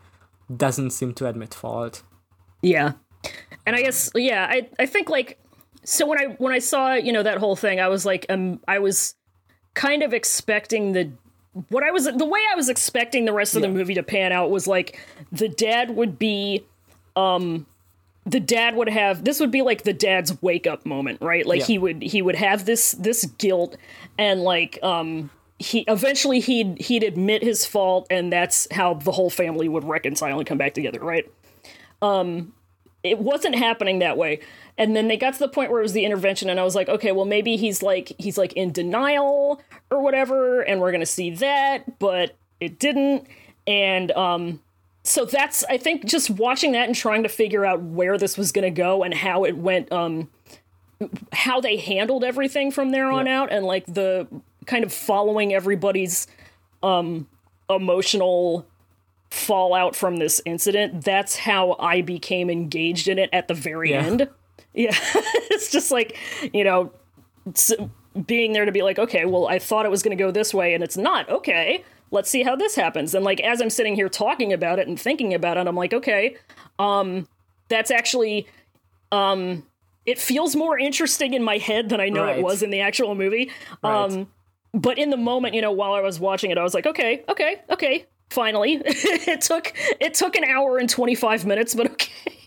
[0.56, 2.04] doesn't seem to admit fault.
[2.62, 2.94] Yeah.
[3.66, 5.40] And I guess yeah, I I think like
[5.84, 8.60] so when I when I saw, you know, that whole thing, I was like um
[8.68, 9.16] I was
[9.74, 11.12] kind of expecting the
[11.70, 14.32] what I was the way I was expecting the rest of the movie to pan
[14.32, 15.00] out was like
[15.32, 16.66] the dad would be
[17.16, 17.66] um
[18.26, 21.46] the dad would have this would be like the dad's wake up moment, right?
[21.46, 21.66] Like Yeah.
[21.66, 23.78] he would he would have this this guilt
[24.18, 25.30] and like um
[25.60, 30.38] he eventually he'd he'd admit his fault and that's how the whole family would reconcile
[30.38, 31.32] and come back together, right?
[32.02, 32.54] Um
[33.04, 34.40] it wasn't happening that way
[34.78, 36.76] and then they got to the point where it was the intervention and i was
[36.76, 41.04] like okay well maybe he's like he's like in denial or whatever and we're gonna
[41.04, 43.26] see that but it didn't
[43.66, 44.62] and um
[45.04, 48.52] so that's i think just watching that and trying to figure out where this was
[48.52, 50.30] gonna go and how it went um
[51.34, 54.28] how they handled everything from there on out and like the
[54.68, 56.28] kind of following everybody's
[56.84, 57.28] um
[57.70, 58.66] emotional
[59.32, 64.04] fallout from this incident, that's how I became engaged in it at the very Yeah.
[64.06, 64.30] end.
[64.74, 64.92] Yeah,
[65.50, 66.18] it's just like,
[66.54, 66.92] you know,
[68.26, 70.54] being there to be like, okay, well, I thought it was going to go this
[70.54, 71.30] way and it's not.
[71.30, 73.16] Okay, let's see how this happens.
[73.16, 75.94] And like, as I'm sitting here talking about it and thinking about it, I'm like,
[75.94, 76.36] okay,
[76.78, 77.28] um,
[77.70, 78.48] that's actually,
[79.12, 79.66] um,
[80.06, 83.16] it feels more interesting in my head than I know it was in the actual
[83.16, 83.52] movie.
[83.84, 84.04] Right.
[84.04, 84.28] Um,
[84.74, 87.24] but in the moment, you know, while I was watching it, I was like, okay,
[87.30, 88.06] okay, okay.
[88.30, 92.38] Finally, it took it took an hour and twenty five minutes, but okay.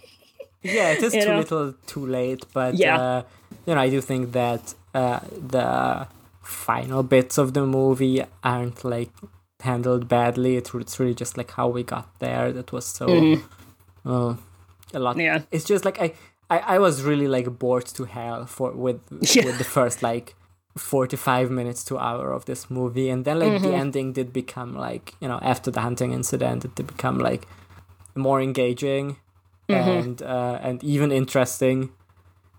[0.63, 1.39] Yeah, it is You too know?
[1.39, 2.43] little, too late.
[2.55, 2.99] But Yeah.
[2.99, 3.23] uh,
[3.67, 6.09] you know, I do think that uh, the
[6.43, 9.11] final bits of the movie aren't like
[9.65, 10.57] handled badly.
[10.57, 12.53] It's, it's really just like how we got there.
[12.53, 13.07] That was so
[14.07, 14.35] uh,
[14.95, 15.17] a lot.
[15.17, 15.43] Yeah.
[15.51, 16.09] It's just like I,
[16.51, 19.01] I, I was really like bored to hell for with
[19.37, 19.45] Yeah.
[19.47, 20.35] with the first like
[20.77, 23.65] 45 minutes to hour of this movie and then like Mm-hmm.
[23.67, 27.47] the ending did become like you know after the hunting incident it did become like
[28.17, 29.17] more engaging
[29.69, 29.91] Mm-hmm.
[29.91, 31.91] and uh, and even interesting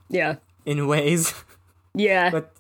[0.10, 0.36] Yeah.
[0.66, 1.34] in ways
[1.94, 2.32] Yeah.
[2.32, 2.52] but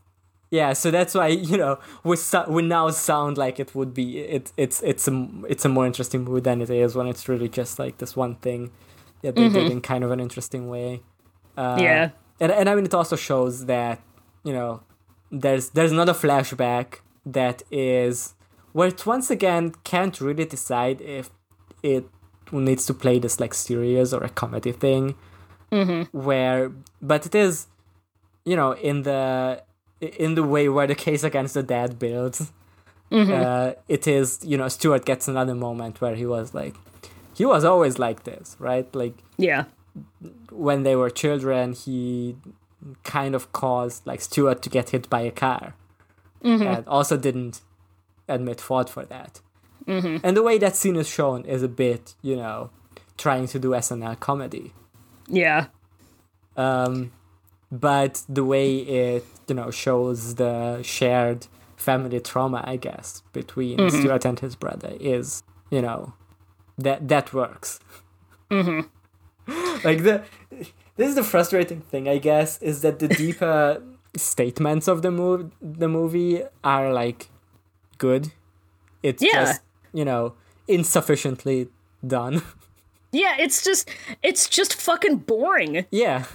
[0.60, 1.74] yeah so that's why you know
[2.10, 5.16] we so- we now sound like it would be it it's it's a
[5.54, 8.36] it's a more interesting movie than it is when it's really just like this one
[8.46, 8.62] thing
[9.24, 10.90] that they did in kind of an interesting way
[11.58, 11.84] uh, Mm-hmm.
[11.88, 12.04] yeah.
[12.42, 13.98] and and I mean it also shows that
[14.48, 14.72] you know
[15.44, 16.88] there's there's not a flashback
[17.38, 18.16] that is
[18.78, 21.26] where it once again can't really decide if
[21.96, 22.06] it
[22.52, 25.06] needs to play this like serious or a comedy thing
[26.12, 26.72] where
[27.12, 27.54] but it is
[28.50, 29.22] you know in the
[30.02, 32.52] in the way where the case against the dad builds
[33.12, 36.76] uh, it is you know Stuart gets another moment where he was like
[37.34, 39.66] he was always like this right like Yeah.
[40.52, 42.36] when they were children, he
[43.04, 45.74] kind of caused like Stuart to get hit by a car,
[46.42, 47.62] and also didn't
[48.28, 49.40] admit fault for that.
[49.88, 52.70] And the way that scene is shown is a bit, you know,
[53.18, 54.74] trying to do SNL comedy.
[55.28, 55.68] Yeah.
[56.58, 57.12] Um,
[57.72, 64.00] but the way it, you know, shows the shared family trauma, I guess, between mm-hmm.
[64.00, 66.14] Stuart and his brother is, you know,
[66.78, 67.80] that that works.
[68.50, 68.82] Mm-hmm.
[69.84, 70.24] like the
[70.98, 73.82] this is the frustrating thing, I guess, is that the deeper
[74.18, 77.30] statements of the move the movie are like
[77.98, 78.32] good.
[79.04, 79.32] It's Yeah.
[79.46, 79.62] just
[79.94, 80.34] you know
[80.68, 81.70] insufficiently
[82.06, 82.42] done.
[83.16, 83.90] Yeah, it's just
[84.24, 85.86] it's just fucking boring.
[85.92, 86.26] yeah,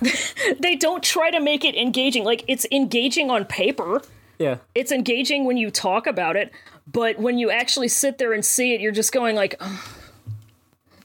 [0.59, 2.25] They don't try to make it engaging.
[2.25, 4.01] Like it's engaging on paper.
[4.39, 6.51] yeah, It's engaging when you talk about it,
[6.91, 9.79] but when you actually sit there and see it, you're just going like "Ugh."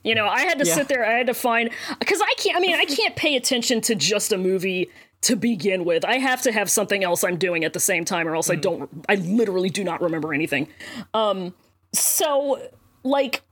[0.02, 0.74] You know, I had to Yeah.
[0.76, 1.68] sit there, I had to find
[2.06, 4.88] cuz I can't I mean, I can't pay attention to just a movie
[5.22, 6.04] to begin with.
[6.04, 8.54] I have to have something else I'm doing at the same time or else I
[8.54, 10.68] don't I literally do not remember anything.
[11.12, 11.54] Um
[11.92, 12.60] so
[13.02, 13.42] like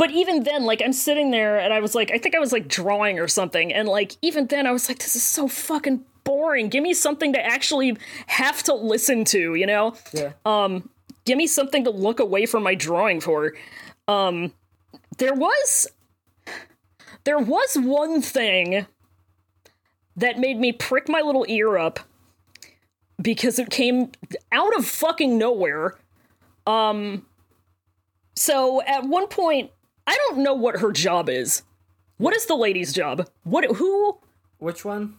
[0.00, 2.52] but even then like i'm sitting there and i was like i think i was
[2.52, 3.70] like drawing or something.
[3.70, 6.70] And like even then i was like this is so fucking boring.
[6.70, 9.94] Give me something to actually have to listen to you know?
[10.12, 10.32] Yeah.
[10.46, 10.88] Um,
[11.26, 13.52] give me something to look away from my drawing for.
[14.08, 14.54] Um
[15.18, 15.86] there was
[17.24, 18.86] there was one thing
[20.16, 22.00] that made me prick my little ear up
[23.20, 24.12] because it came
[24.50, 25.98] out of fucking nowhere.
[26.66, 27.26] Um
[28.34, 29.72] so at one point
[30.10, 31.62] i don't know what her job is
[32.18, 34.18] what is the lady's job what who
[34.58, 35.14] Which one?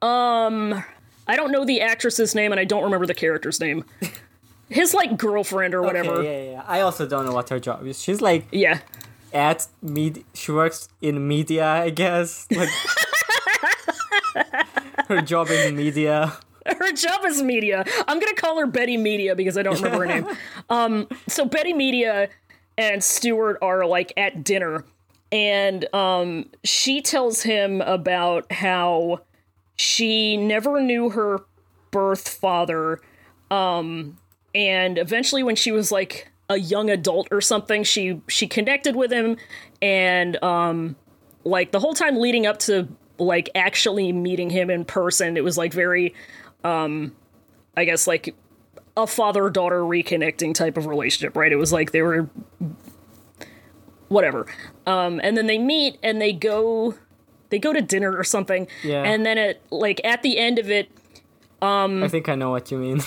[0.00, 0.84] um
[1.28, 3.84] I don't know the actress's name and I don't remember the character's name.
[4.68, 6.12] His like girlfriend or whatever.
[6.22, 6.62] Okay, yeah, yeah.
[6.66, 8.00] I also don't know what her job is.
[8.02, 8.80] She's like yeah.
[9.32, 10.24] at med.
[10.34, 12.46] She works in media, I guess.
[12.50, 12.68] Like
[15.08, 16.36] her job is media.
[16.66, 17.84] Her job is media.
[18.08, 20.26] I'm gonna call her Betty Media because I don't remember her name.
[20.68, 22.28] Um, so Betty Media
[22.78, 24.84] and Stuart are like at dinner,
[25.32, 29.20] and um, she tells him about how
[29.76, 31.40] she never knew her
[31.90, 33.00] birth father,
[33.50, 34.18] um,
[34.54, 39.12] and eventually when she was like a young adult or something, she she connected with
[39.12, 39.36] him,
[39.82, 40.96] and um,
[41.44, 45.56] like the whole time leading up to like actually meeting him in person, it was
[45.56, 46.14] like very
[47.76, 48.34] I guess like
[48.96, 51.52] a father daughter reconnecting type of relationship, right?
[51.52, 52.28] It was like they were
[54.08, 54.46] whatever.
[54.86, 56.94] Um and then they meet and they go
[57.50, 58.66] they go to dinner or something.
[58.82, 59.02] Yeah.
[59.02, 60.90] And then it like at the end of it,
[61.62, 63.02] I think I know what you mean.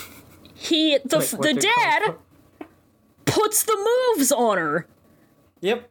[0.53, 2.15] he the Like, the dad
[3.25, 3.77] puts the
[4.17, 4.87] moves on her.
[5.61, 5.89] Yep.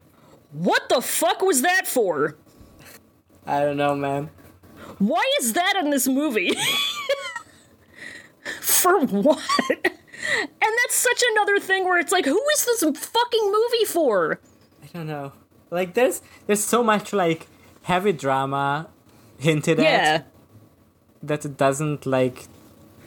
[0.52, 2.36] What the fuck was that for?
[3.46, 4.30] I don't know, man.
[4.98, 6.52] Why is that in this movie?
[8.60, 9.38] For what?
[10.30, 14.40] And that's such another thing where it's like, who is this fucking movie for?
[14.82, 15.32] I don't know.
[15.70, 17.46] Like there's there's so much like
[17.82, 18.88] heavy drama
[19.38, 19.86] hinted Yeah.
[19.86, 20.26] at
[21.22, 22.46] that it doesn't like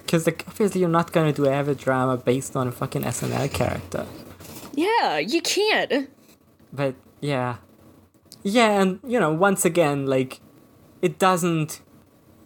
[0.03, 3.51] because like obviously you're not gonna do a heavy drama based on a fucking SNL
[3.53, 4.05] character.
[4.73, 6.09] Yeah, you can't.
[6.71, 7.57] But yeah,
[8.41, 10.39] yeah, and you know once again like
[11.01, 11.81] it doesn't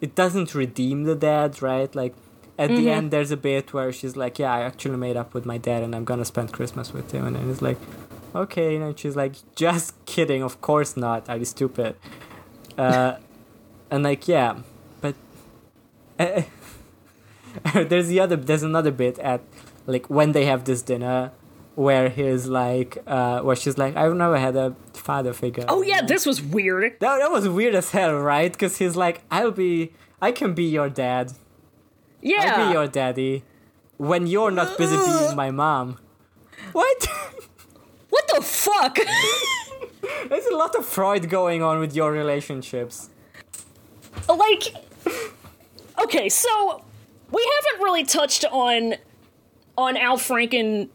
[0.00, 1.94] it doesn't redeem the dead, right?
[1.94, 2.14] Like
[2.58, 5.44] at the end there's a bit where she's like, yeah, I actually made up with
[5.44, 7.78] my dad and I'm gonna spend Christmas with him, and then it's like,
[8.34, 11.96] okay, and she's like, just kidding, of course not, are you stupid?
[12.78, 13.16] Uh,
[13.90, 14.58] and like yeah,
[15.00, 15.14] but
[16.18, 16.42] uh,
[17.74, 19.42] there's the other there's another bit at
[19.86, 21.32] like when they have this dinner
[21.74, 25.64] where he's like uh where she's like i've never had a father figure.
[25.68, 26.98] Oh yeah, this was weird.
[27.00, 28.50] that, that was weird as hell right?
[28.52, 31.32] Because he's like i'll be i can be your dad
[32.24, 33.44] i'll be your daddy
[33.96, 35.98] when you're not busy being my mom.
[36.72, 37.06] What?
[38.08, 38.98] What the fuck?
[40.28, 43.10] there's a lot of freud going on with your relationships.
[44.28, 44.74] Like
[46.02, 46.84] okay so
[47.30, 48.94] we haven't really touched on
[49.76, 50.88] on al franken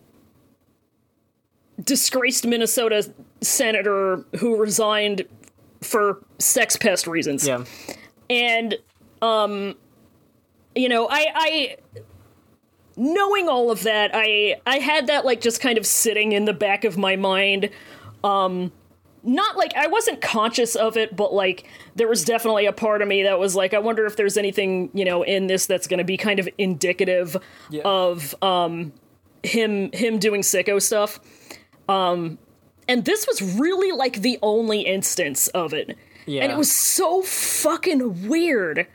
[1.83, 3.11] disgraced minnesota
[3.41, 5.23] senator who resigned
[5.81, 7.47] for sex pest reasons.
[7.47, 7.65] Yeah.
[8.29, 8.77] And
[9.21, 9.75] um
[10.75, 11.77] you know i i
[12.97, 16.53] knowing all of that i i had that like just kind of sitting in the
[16.53, 17.69] back of my mind.
[18.23, 18.71] Um
[19.23, 23.07] not like i wasn't conscious of it but like there was definitely a part of
[23.07, 25.99] me that was like i wonder if there's anything you know in this that's going
[25.99, 27.37] to be kind of indicative
[27.69, 27.83] Yeah.
[27.85, 28.93] of um
[29.43, 31.19] him him doing sicko stuff.
[31.87, 32.39] Um
[32.87, 35.95] and this was really like the only instance of it.
[36.25, 38.87] Yeah and it was so fucking weird.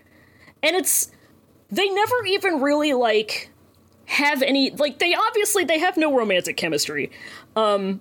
[0.62, 1.10] And it's
[1.70, 3.50] they never even really like
[4.06, 7.10] have any like they obviously they have no romantic chemistry.
[7.54, 8.00] Um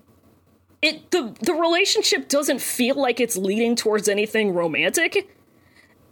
[0.81, 5.34] it the the relationship doesn't feel like it's leading towards anything romantic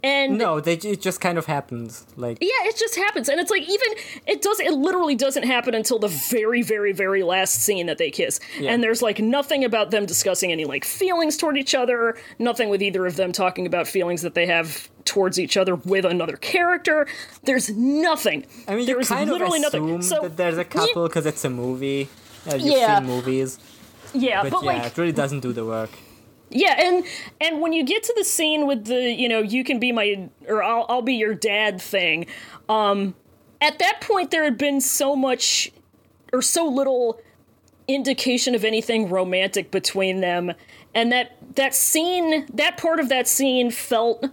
[0.04, 3.50] and no they it just kind of happens like yeah, it just happens, and it's
[3.50, 3.88] like even
[4.26, 4.60] it does.
[4.60, 8.70] It literally doesn't happen until the very, very, very last scene that they kiss, Yeah.
[8.72, 12.16] and there's like nothing about them discussing any like feelings toward each other.
[12.38, 16.04] Nothing with either of them talking about feelings that they have towards each other with
[16.04, 17.06] another character.
[17.44, 18.46] There's nothing.
[18.68, 20.02] I mean, there is literally nothing.
[20.02, 22.08] So that there's a couple because it's a movie.
[22.50, 22.98] Uh, you've Yeah.
[22.98, 23.58] seen movies,
[24.12, 25.90] yeah, but, but, yeah, like it really doesn't do the work.
[26.50, 27.04] Yeah, and
[27.40, 30.28] and when you get to the scene with the you know you can be my
[30.46, 32.26] or I'll I'll be your dad thing,
[32.68, 33.14] um,
[33.60, 35.72] at that point there had been so much
[36.32, 37.20] or so little
[37.88, 40.52] indication of anything romantic between them,
[40.94, 44.24] and that that scene that part of that scene felt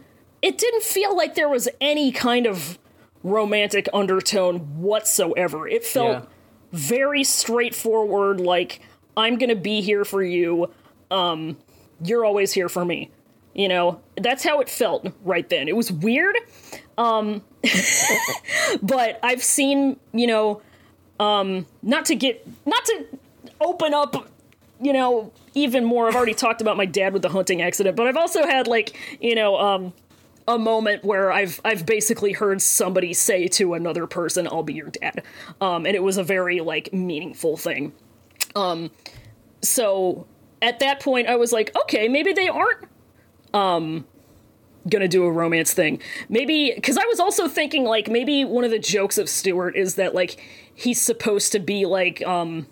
[0.42, 2.78] it didn't feel like there was any kind of
[3.24, 5.68] romantic undertone whatsoever.
[5.68, 6.26] It felt Yeah.
[6.72, 8.80] very straightforward like
[9.18, 10.72] I'm going to be here for you
[11.12, 11.58] um
[12.04, 13.10] you're always here for me.
[13.54, 15.68] You know, that's how it felt right then.
[15.68, 16.36] It was weird.
[16.98, 17.42] Um
[18.82, 20.62] but I've seen, you know,
[21.20, 23.06] um not to get not to
[23.60, 24.28] open up,
[24.80, 26.08] you know, even more.
[26.08, 28.98] I've already talked about my dad with the hunting accident, but I've also had like,
[29.20, 29.94] you know, um
[30.48, 34.90] a moment where I've I've basically heard somebody say to another person, "I'll be your
[34.90, 35.24] dad,"
[35.60, 37.94] um, and it was a very like meaningful thing.
[38.56, 38.92] Um,
[39.62, 40.26] so
[40.62, 42.88] at that point, I was like, okay, maybe they aren't
[43.54, 44.06] um
[44.90, 46.02] gonna do a romance thing.
[46.30, 49.96] Maybe because I was also thinking like maybe one of the jokes of Stuart is
[49.96, 50.42] that like
[50.74, 52.68] he's supposed to be like um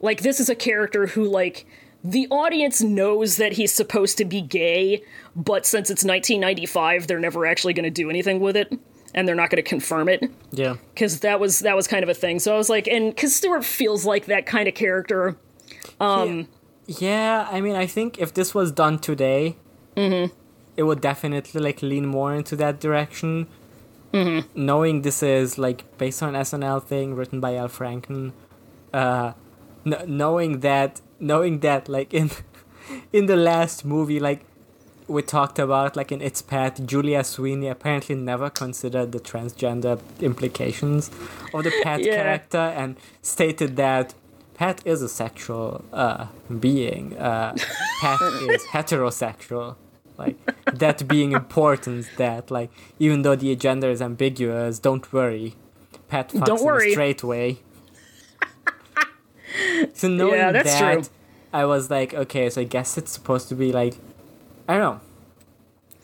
[0.00, 1.66] like this is a character who like
[2.04, 5.04] the audience knows that he's supposed to be gay,
[5.36, 8.76] but since it's 1995, they're never actually going to do anything with it,
[9.14, 12.08] and they're not going to confirm it Yeah, because that was that was kind of
[12.08, 12.40] a thing.
[12.40, 15.36] So I was like, and because Stuart feels like that kind of character.
[16.00, 16.44] Um, yeah.
[17.00, 19.56] I mean, I think if this was done today,
[19.96, 23.46] it would definitely like lean more into that direction.
[24.54, 28.32] Knowing this is like based on an SNL thing written by Al Franken,
[28.92, 29.32] uh,
[29.84, 32.30] kn- knowing that knowing that like in
[33.12, 34.44] in the last movie like
[35.08, 41.10] we talked about like in its Pat, Julia Sweeney apparently never considered the transgender implications
[41.54, 42.16] of the Pat Yeah.
[42.16, 44.12] character and stated that
[44.62, 46.26] Pat is a sexual uh,
[46.60, 47.18] being.
[47.18, 47.56] Uh,
[48.00, 49.74] Pat is heterosexual.
[50.16, 50.36] Like
[50.72, 55.56] that being important that like even though the gender is ambiguous, don't worry.
[56.08, 57.58] Pat fucks Don't in a straight way.
[59.94, 61.12] so knowing Yeah, that's that, true.
[61.52, 63.94] I was like, okay, so I guess it's supposed to be like,
[64.68, 65.00] I don't know.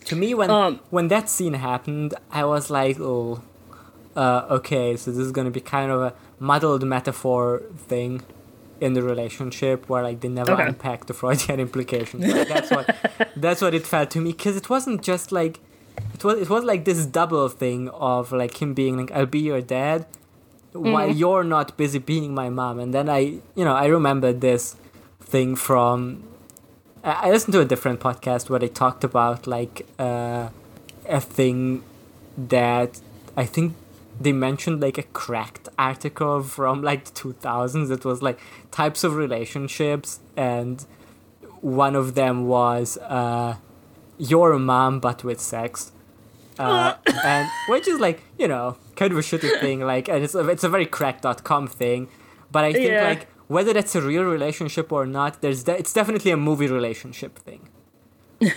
[0.06, 3.40] To me, when Um, when that scene happened, I was like, oh,
[4.16, 8.22] uh, okay, so this is gonna be kind of a muddled metaphor thing
[8.80, 10.66] in the relationship where like they never Okay.
[10.68, 12.24] unpack the Freudian implications.
[12.26, 12.86] Like, that's what
[13.36, 15.60] that's what it felt to me because it wasn't just like
[16.14, 19.40] it was it was like this double thing of like him being like I'll be
[19.40, 20.06] your dad
[20.72, 23.18] while you're not busy being my mom and then I
[23.54, 24.76] you know I remember this
[25.20, 26.22] thing from
[27.02, 30.48] I I listened to a different podcast where they talked about like uh,
[31.08, 31.82] a thing
[32.36, 33.00] that
[33.36, 33.74] I think
[34.20, 38.38] they mentioned like a cracked article from like the 2000s it was like
[38.70, 40.84] types of relationships and
[41.60, 43.56] one of them was uh,
[44.18, 45.92] your mom but with sex
[46.58, 49.78] uh, and which is like you know kind of a shitty thing.
[49.80, 52.08] Like, and it's a, it's a very Cracked.com thing,
[52.50, 53.04] but I think Yeah.
[53.04, 57.38] like whether that's a real relationship or not, there's de- it's definitely a movie relationship
[57.38, 57.68] thing.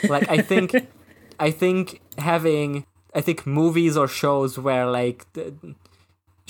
[0.10, 0.76] Like, I think,
[1.40, 5.54] I think having I think movies or shows where like the,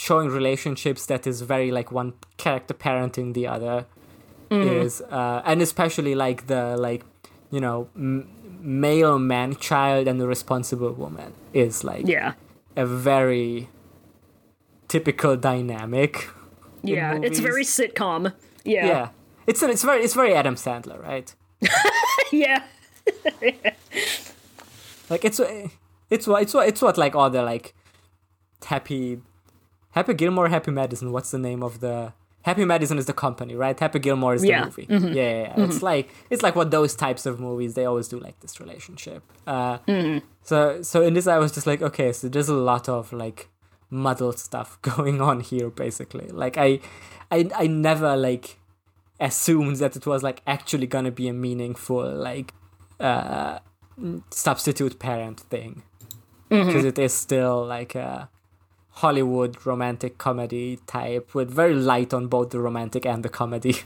[0.06, 2.10] showing relationships that is very like one
[2.44, 3.78] character parenting the other
[4.50, 7.04] is uh, and especially like the like
[7.56, 8.28] you know m-
[8.62, 12.34] male man child and the responsible woman is like Yeah.
[12.76, 13.70] a very
[14.88, 16.14] typical dynamic
[16.84, 17.20] Yeah.
[17.28, 18.34] It's very sitcom.
[18.66, 18.86] Yeah.
[18.94, 19.08] yeah
[19.48, 21.28] it's it's very it's very adam sandler right
[22.44, 22.60] Yeah.
[25.10, 25.40] like it's
[26.10, 27.74] it's what it's what it's what like all the like
[28.66, 29.20] happy
[29.92, 32.14] happy gilmore happy madison what's the name of the
[32.44, 33.80] happy madison is the company right?
[33.80, 34.66] Happy gilmore is the Yeah.
[34.66, 34.88] movie.
[34.88, 35.08] Mm-hmm.
[35.08, 35.64] Yeah, yeah, yeah.
[35.64, 35.86] it's mm-hmm.
[35.86, 39.24] like it's like what those types of movies they always do like this relationship.
[39.48, 40.26] Uh mm-hmm.
[40.44, 43.50] so so in this i was just like okay so there's a lot of like
[43.90, 46.28] muddled stuff going on here basically.
[46.28, 46.80] Like i
[47.30, 48.58] i i never like
[49.20, 52.54] assumed that it was like actually gonna be a meaningful like
[53.00, 53.60] uh
[54.32, 55.84] substitute parent thing.
[56.50, 58.30] Because is still like a
[58.96, 63.78] Hollywood romantic comedy type with very light on both the romantic and the comedy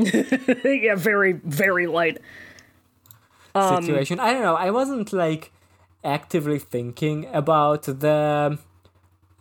[0.64, 0.94] yeah.
[0.94, 2.18] Very, very light.
[3.54, 4.20] Um, situation.
[4.20, 4.56] I don't know.
[4.56, 5.52] I wasn't like
[6.04, 8.58] actively thinking about the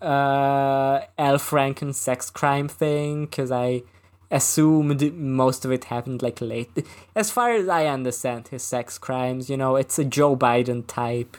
[0.01, 3.83] uh Al Franken sex crime thing because I
[4.31, 6.85] assumed most of it happened like late.
[7.15, 11.37] As far as I understand his sex crimes, you know, it's a Joe Biden type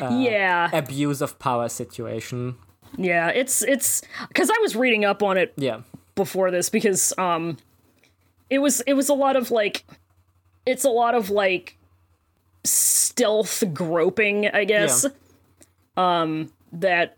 [0.00, 0.70] yeah.
[0.72, 2.56] abuse of power situation.
[2.96, 3.28] Yeah.
[3.28, 5.80] It's, it's, because I was reading up on it Yeah.
[6.14, 7.56] before this because um
[8.48, 9.84] it was it was a lot of like
[10.64, 11.76] it's a lot of like
[12.64, 15.04] stealth groping i guess
[15.96, 17.16] um that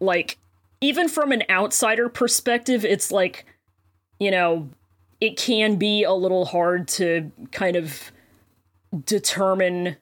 [0.00, 0.38] like
[0.80, 3.44] even from an outsider perspective it's like
[4.18, 4.68] you know
[5.20, 8.10] it can be a little hard to kind of
[9.04, 9.96] determine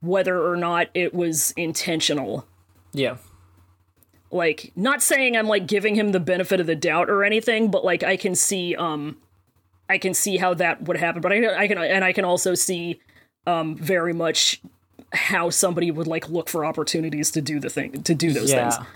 [0.00, 2.46] whether or not it was intentional
[2.92, 3.16] Yeah.
[4.30, 7.84] Like not saying I'm like giving him the benefit of the doubt or anything, but
[7.84, 9.16] like I can see um
[9.88, 12.54] I can see how that would happen, but I I can and I can also
[12.54, 13.00] see
[13.46, 14.60] um very much
[15.12, 18.70] how somebody would like look for opportunities to do the thing to do those yeah.
[18.70, 18.86] things.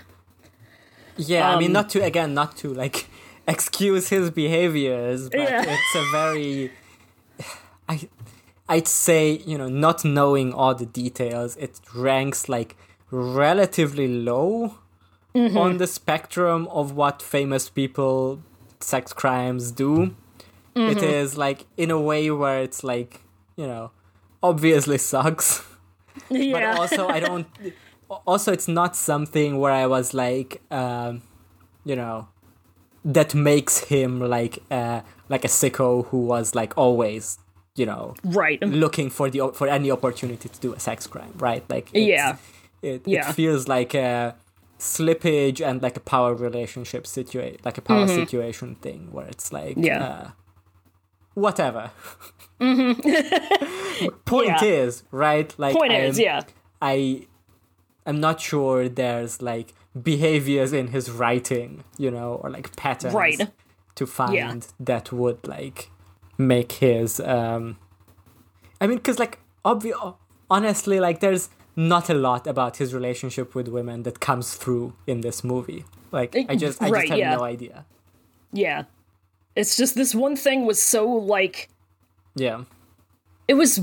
[1.17, 3.07] Yeah, I mean, Um, not to again, not to like
[3.49, 5.65] excuse his behaviors, but Yeah.
[5.67, 6.73] it's a very,
[7.89, 8.09] I,
[8.69, 12.77] I'd say you know, not knowing all the details, it ranks like
[13.11, 14.79] relatively low
[15.35, 15.57] Mm-hmm.
[15.57, 18.43] on the spectrum of what famous people
[18.81, 20.15] sex crimes do.
[20.77, 20.91] Mm-hmm.
[20.99, 23.21] It is like in a way where it's like
[23.57, 23.91] you know,
[24.43, 25.63] obviously sucks.
[26.29, 26.53] Yeah.
[26.53, 27.47] but also I don't.
[28.27, 31.23] Also, it's not something where I was like, um,
[31.83, 32.29] you know,
[33.07, 37.39] that makes him like uh, like a sicko who was like always,
[37.75, 38.61] you know, right.
[38.63, 41.65] looking for the for any opportunity to do a sex crime, right?
[41.71, 42.37] Like, it's- Yeah.
[42.83, 43.31] it, Yeah.
[43.31, 44.35] it feels like a
[44.83, 49.77] slippage and like a power relationship situation, like a power situation thing where it's like,
[49.77, 49.85] Mm-hmm.
[49.85, 50.05] Yeah.
[50.05, 50.31] uh,
[51.35, 51.91] whatever.
[54.25, 54.65] Point Yeah.
[54.65, 55.55] is, right?
[55.59, 56.41] Like, Point is, I'm- yeah.
[56.81, 57.27] I
[58.07, 63.41] am not sure there's like behaviors in his writing, you know, or like patterns Right.
[63.95, 65.91] to find that would like
[66.39, 67.77] make his um
[68.81, 70.17] I mean cuz like obvi-
[70.51, 75.21] honestly like there's not a lot about his relationship with women that comes through in
[75.23, 75.85] this movie.
[76.11, 77.37] Like I just I Right, just have yeah.
[77.37, 77.85] no idea.
[78.53, 78.85] Yeah.
[79.57, 81.69] It's just this one thing was so like
[82.35, 82.65] Yeah.
[83.49, 83.81] it was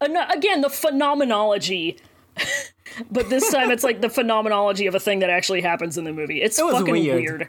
[0.00, 1.96] again the phenomenology
[3.10, 6.12] but this time it's like the phenomenology of a thing that actually happens in the
[6.12, 7.22] movie it's was fucking weird.
[7.22, 7.48] weird.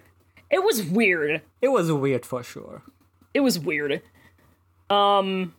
[0.49, 2.83] it was weird It was weird for sure.
[3.33, 4.01] it was weird
[4.89, 5.53] um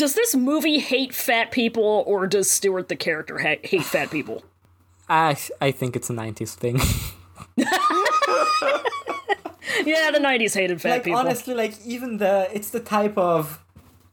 [0.00, 4.42] does this movie hate fat people or does Stuart the character ha- hate fat people
[5.08, 6.76] I I think it's a 90s thing.
[9.86, 13.62] yeah the 90s hated fat like people honestly like even the it's the type of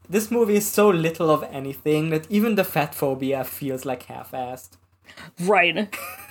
[0.08, 4.70] this movie is so little of anything that even the fat phobia feels like half-assed
[5.40, 5.76] Right.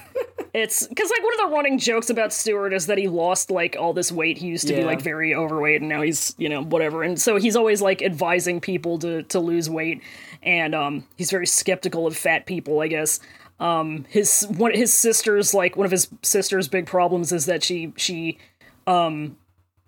[0.53, 3.75] it's because like one of the running jokes about Stuart is that he lost like
[3.79, 4.37] all this weight.
[4.37, 7.03] He used to be like very overweight, and now he's you know whatever.
[7.03, 10.01] And so he's always like advising people to to lose weight,
[10.43, 12.79] and um he's very skeptical of fat people.
[12.81, 13.19] I guess.
[13.59, 17.93] Um, his one his sister's like one of his sister's big problems is that she
[17.97, 18.37] she
[18.85, 19.37] um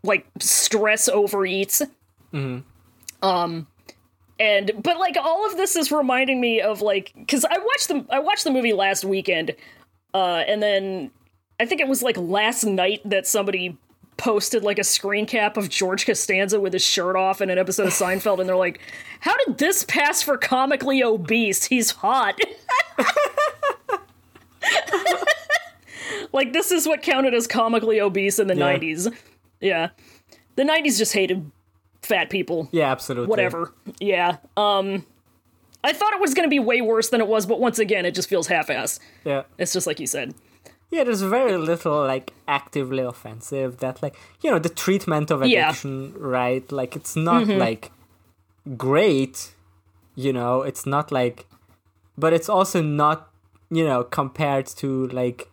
[0.03, 1.87] like stress overeats.
[3.21, 3.67] Um,
[4.39, 8.05] and but like all of this is reminding me of like because I watched the
[8.09, 9.55] I watched the movie last weekend,
[10.13, 11.11] uh, and then
[11.59, 13.77] I think it was like last night that somebody
[14.17, 17.87] posted like a screen cap of George Costanza with his shirt off in an episode
[17.87, 18.79] of Seinfeld, and they're like,
[19.21, 21.65] "How did this pass for comically obese?
[21.65, 22.39] He's hot."
[26.31, 28.77] like this is what counted as comically obese in the Yeah.
[28.77, 29.15] 90s.
[29.59, 29.89] Yeah.
[30.55, 31.49] The 90s just hated
[32.01, 32.69] fat people.
[32.71, 33.29] Yeah, absolutely.
[33.29, 33.73] Whatever.
[33.99, 34.37] Yeah.
[34.57, 35.05] Um
[35.83, 38.05] I thought it was going to be way worse than it was, but once again,
[38.05, 38.99] it just feels half-ass.
[39.23, 39.43] Yeah.
[39.57, 40.33] It's just like you said.
[40.91, 45.69] Yeah, there's very little like actively offensive that like you know the treatment of Yeah.
[45.69, 46.69] addiction, right?
[46.71, 47.59] Like it's not mm-hmm.
[47.59, 47.91] like
[48.75, 49.53] great,
[50.15, 50.63] you know.
[50.63, 51.45] It's not like,
[52.17, 53.29] but it's also not
[53.69, 55.49] you know compared to like.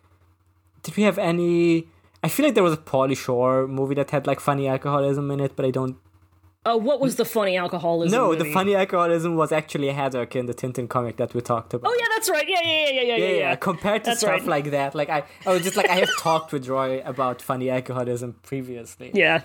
[0.83, 1.89] Did we have any?
[2.22, 5.41] I feel like there was a Pauly Shore movie that had like funny alcoholism in
[5.41, 5.97] it, but I don't.
[6.67, 8.19] Uh, what was the funny alcoholism?
[8.19, 8.43] No, movie?
[8.43, 11.89] the funny alcoholism was actually a Haddock in the Tintin comic that we talked about.
[11.89, 12.49] Oh yeah, that's right.
[12.49, 13.39] Yeah, yeah, yeah, yeah, yeah, yeah, yeah.
[13.39, 13.55] yeah.
[13.55, 14.47] Compared to That's stuff right.
[14.47, 17.71] like that, like I, I was just like I have talked with Roy about funny
[17.71, 19.12] alcoholism previously.
[19.14, 19.43] Yeah.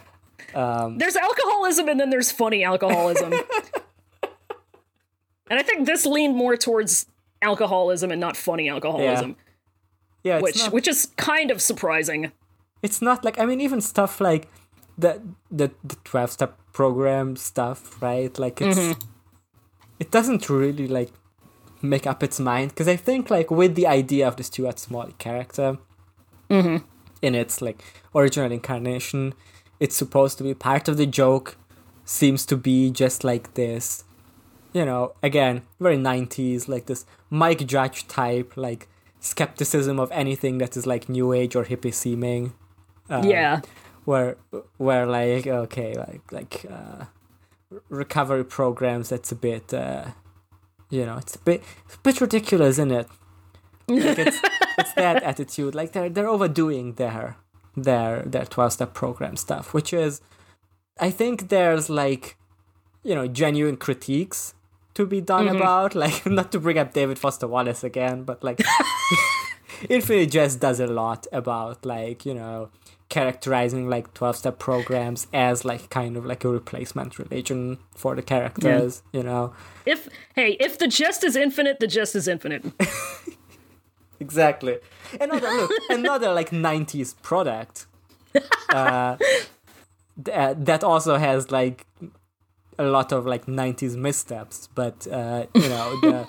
[0.55, 3.31] Um, There's alcoholism and then there's funny alcoholism.
[5.49, 7.05] and I think this leaned more towards
[7.43, 9.35] alcoholism and not funny alcoholism,
[10.23, 12.31] yeah, it's which not, which is kind of surprising.
[12.81, 14.47] it's not like I mean even stuff like
[15.01, 15.21] the
[15.59, 18.33] the the twelve step program stuff, right?
[18.43, 18.99] Like it's Mm-hmm.
[20.03, 21.11] it doesn't really like
[21.81, 25.15] make up its mind because I think like with the idea of the Stuart Smalley
[25.17, 25.77] character
[26.49, 26.77] Mm-hmm.
[27.21, 27.79] in its like
[28.13, 29.33] original incarnation,
[29.79, 31.57] it's supposed to be part of the joke.
[32.03, 34.03] Seems to be just like this,
[34.73, 38.87] you know, again very '90s, like this Mike Judge type, like
[39.19, 42.53] skepticism of anything that is like new age or hippie seeming
[43.09, 43.61] Um, yeah.
[44.05, 44.37] Where
[44.77, 47.05] where like okay like like uh
[47.89, 50.05] recovery programs that's a bit uh
[50.89, 53.07] you know it's a bit it's a bit ridiculous isn't it?
[53.87, 54.39] Like it's,
[54.77, 57.37] it's that attitude like they're they're overdoing their
[57.75, 60.19] their their 12 step program stuff which is
[60.99, 62.35] i think there's like
[63.01, 64.53] you know genuine critiques
[64.93, 68.59] to be done about like not to bring up david foster wallace again but like
[69.89, 72.69] Infinite Jest does a lot about like, you know,
[73.11, 78.21] characterizing like 12 step programs as like kind of like a replacement religion for the
[78.23, 79.53] characters, you know.
[79.85, 82.65] If hey, if the jest is infinite, the jest is infinite.
[84.21, 84.77] Exactly.
[85.19, 87.87] Another look, another like 90s product
[88.69, 89.17] uh,
[90.23, 91.87] th- that also has like
[92.77, 96.27] a lot of like 90s missteps, but uh, you know, the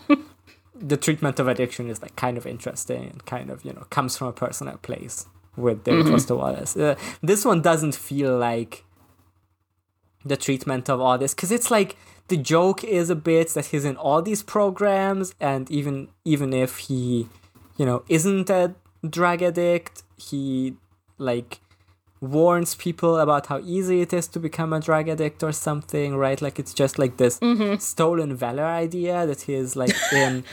[0.74, 4.16] the treatment of addiction is like kind of interesting and kind of, you know, comes
[4.16, 5.26] from a personal place
[5.57, 6.76] with David Foster Wallace.
[6.76, 8.84] Uh, this one doesn't feel like
[10.24, 11.96] the treatment of all this because it's like
[12.28, 16.78] the joke is a bit that he's in all these programs and even even if
[16.78, 17.28] he
[17.76, 18.74] you know isn't a
[19.09, 20.74] drug addict he
[21.18, 21.61] like
[22.20, 26.40] warns people about how easy it is to become a drug addict or something right?
[26.40, 27.40] Like it's just like this
[27.78, 30.44] stolen valor idea that he's like in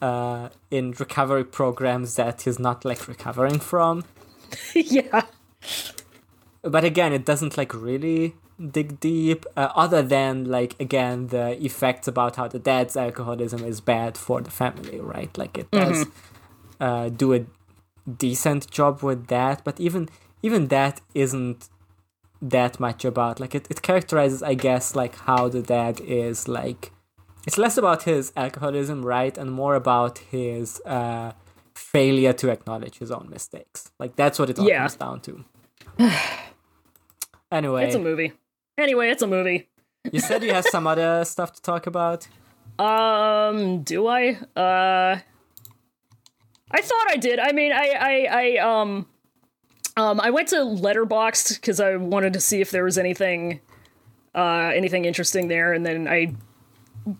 [0.00, 4.04] uh in recovery programs that he's not like recovering from
[4.74, 5.22] yeah.
[6.62, 8.34] but again it doesn't like really
[8.70, 13.80] dig deep uh, other than like again the effects about how the dad's alcoholism is
[13.80, 16.06] bad for the family right like it does
[16.80, 17.44] uh, do a
[18.16, 20.08] decent job with that but even
[20.42, 21.68] even that isn't
[22.40, 26.92] that much about like it, it characterizes i guess like how the dad is like
[27.46, 31.32] it's less about his alcoholism right and more about his uh
[31.76, 34.78] failure to acknowledge his own mistakes like that's what it all Yeah.
[34.80, 35.44] comes down to
[37.52, 38.32] anyway It's a movie.
[38.78, 39.68] Anyway, it's a movie.
[40.12, 42.28] you said you have some other stuff to talk about
[42.78, 44.36] Um, do I?
[44.54, 45.18] Uh
[46.70, 47.38] I thought I did.
[47.38, 49.06] I mean, I I I um
[49.96, 53.60] um I went to Letterboxd cuz I wanted to see if there was anything
[54.34, 56.34] uh anything interesting there and then I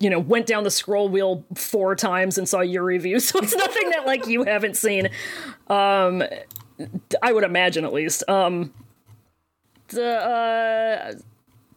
[0.00, 3.20] you know, went down the scroll wheel four times and saw your review.
[3.26, 5.08] So it's nothing that like you haven't seen.
[5.68, 6.22] Um
[7.22, 8.28] I would imagine at least.
[8.28, 8.72] Um
[9.88, 11.12] the uh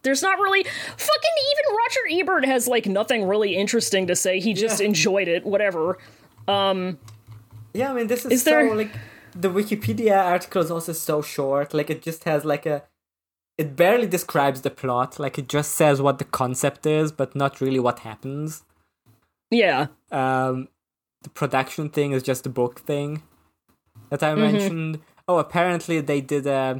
[0.02, 4.40] there's not really fucking even Roger Ebert has like nothing really interesting to say.
[4.40, 4.86] He just Yeah.
[4.86, 5.98] enjoyed it, whatever.
[6.48, 6.98] Um,
[7.74, 8.92] yeah, I mean, this is, Is so there- like
[9.36, 11.72] the Wikipedia article is also so short.
[11.74, 12.82] Like, it just has like a.
[13.60, 15.18] It barely describes the plot.
[15.18, 18.64] Like, it just says what the concept is, but not really what happens.
[19.50, 19.88] Yeah.
[20.10, 20.68] Um,
[21.22, 23.22] the production thing is just the book thing
[24.08, 25.00] that I mentioned.
[25.28, 26.46] Oh, apparently they did.
[26.46, 26.76] Uh,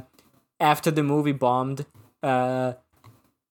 [0.59, 1.85] after the movie bombed,
[2.23, 2.73] uh,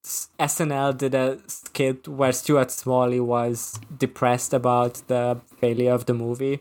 [0.05, 6.61] SNL did a skit where Stuart Smalley was depressed about the failure of the movie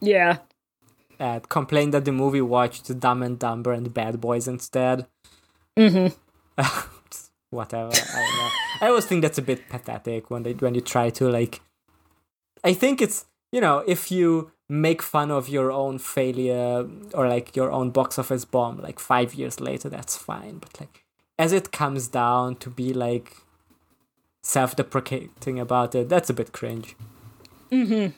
[0.00, 0.38] Yeah.
[1.18, 5.06] and complained that the movie watched Dumb and Dumber and Bad Boys instead.
[5.76, 6.62] Mm-hmm.
[7.50, 7.90] Whatever.
[7.92, 8.50] I.
[8.82, 11.60] I always think that's a bit pathetic when they when you try to like.
[12.64, 17.54] I think it's you know if you make fun of your own failure or like
[17.54, 21.04] your own box office bomb like five years later that's fine but like
[21.38, 23.36] as it comes down to be like
[24.42, 26.96] self-deprecating about it that's a bit cringe
[27.70, 28.12] Mhm.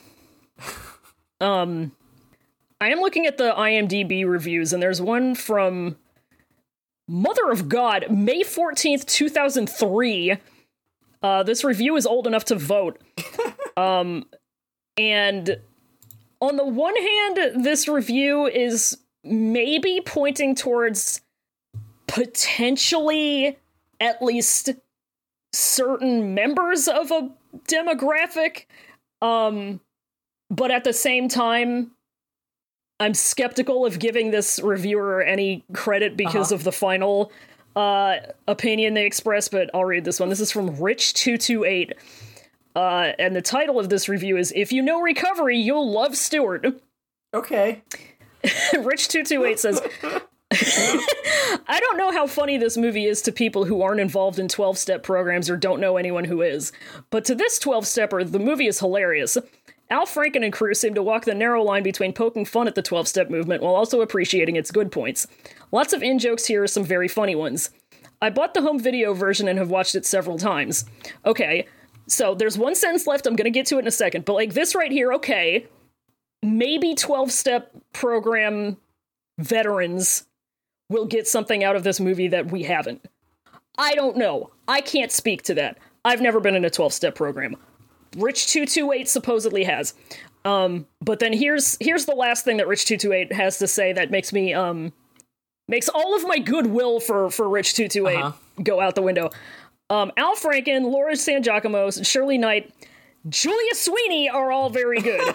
[1.40, 1.92] Um,
[2.80, 5.96] I am looking at the IMDb reviews, and there's one from
[7.08, 10.36] Mother of God, May 14th, 2003.
[11.22, 13.00] Uh, this review is old enough to vote.
[13.76, 14.26] um,
[14.98, 15.58] and
[16.40, 21.22] on the one hand, this review is maybe pointing towards
[22.06, 23.56] potentially
[24.00, 24.70] at least
[25.52, 27.30] certain members of a
[27.66, 28.66] demographic.
[29.22, 29.80] Um,
[30.50, 31.92] but at the same time,
[33.00, 36.56] I'm skeptical of giving this reviewer any credit because Uh-huh.
[36.56, 37.30] of the final
[37.76, 38.16] uh,
[38.48, 40.28] opinion they express, But I'll read this one.
[40.30, 41.92] This is from Rich228.
[42.76, 46.66] Uh, and the title of this review is If You Know Recovery, You'll Love Stuart.
[47.34, 47.82] okay
[48.44, 49.82] Rich228 says,
[51.70, 54.78] I don't know how funny this movie is to people who aren't involved in 12
[54.78, 56.72] step programs or don't know anyone who is.
[57.10, 59.36] But to this 12 stepper, the movie is hilarious.
[59.90, 62.82] Al Franken and crew seem to walk the narrow line between poking fun at the
[62.82, 65.26] 12 step movement while also appreciating its good points.
[65.72, 67.70] Lots of in jokes here, are some very funny ones.
[68.20, 70.84] I bought the home video version and have watched it several times.
[71.24, 71.66] Okay,
[72.06, 74.52] so there's one sentence left, I'm gonna get to it in a second, but like
[74.52, 75.66] this right here, okay,
[76.42, 78.76] maybe 12 step program
[79.38, 80.26] veterans
[80.90, 83.06] will get something out of this movie that we haven't.
[83.78, 84.50] I don't know.
[84.66, 85.78] I can't speak to that.
[86.04, 87.56] I've never been in a 12 step program.
[88.16, 89.94] Rich 228 supposedly has.
[90.44, 94.10] Um, but then here's here's the last thing that Rich 228 has to say that
[94.10, 94.92] makes me um
[95.68, 98.32] makes all of my goodwill for for Rich 228 Uh-huh.
[98.62, 99.30] go out the window.
[99.90, 102.72] Um, Al Franken, Laura San Giacomo, Shirley Knight,
[103.28, 105.20] Julia Sweeney are all very good.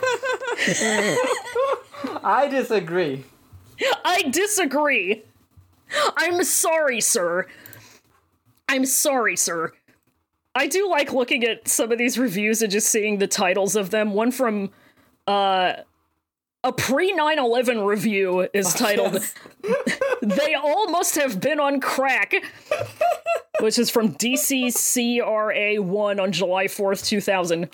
[2.23, 3.23] i disagree
[4.05, 5.23] I disagree.
[6.15, 7.47] I'm sorry, sir.
[8.69, 9.73] I'm sorry, sir.
[10.55, 13.89] I do like looking at some of these reviews and just seeing the titles of
[13.89, 14.13] them.
[14.13, 14.69] One from
[15.27, 15.73] uh
[16.63, 19.35] a pre 9/11 review is titled yes.
[20.21, 22.33] They All Must Have Been on Crack,
[23.59, 27.67] which is from DCCRA1 on July 4th, 2000.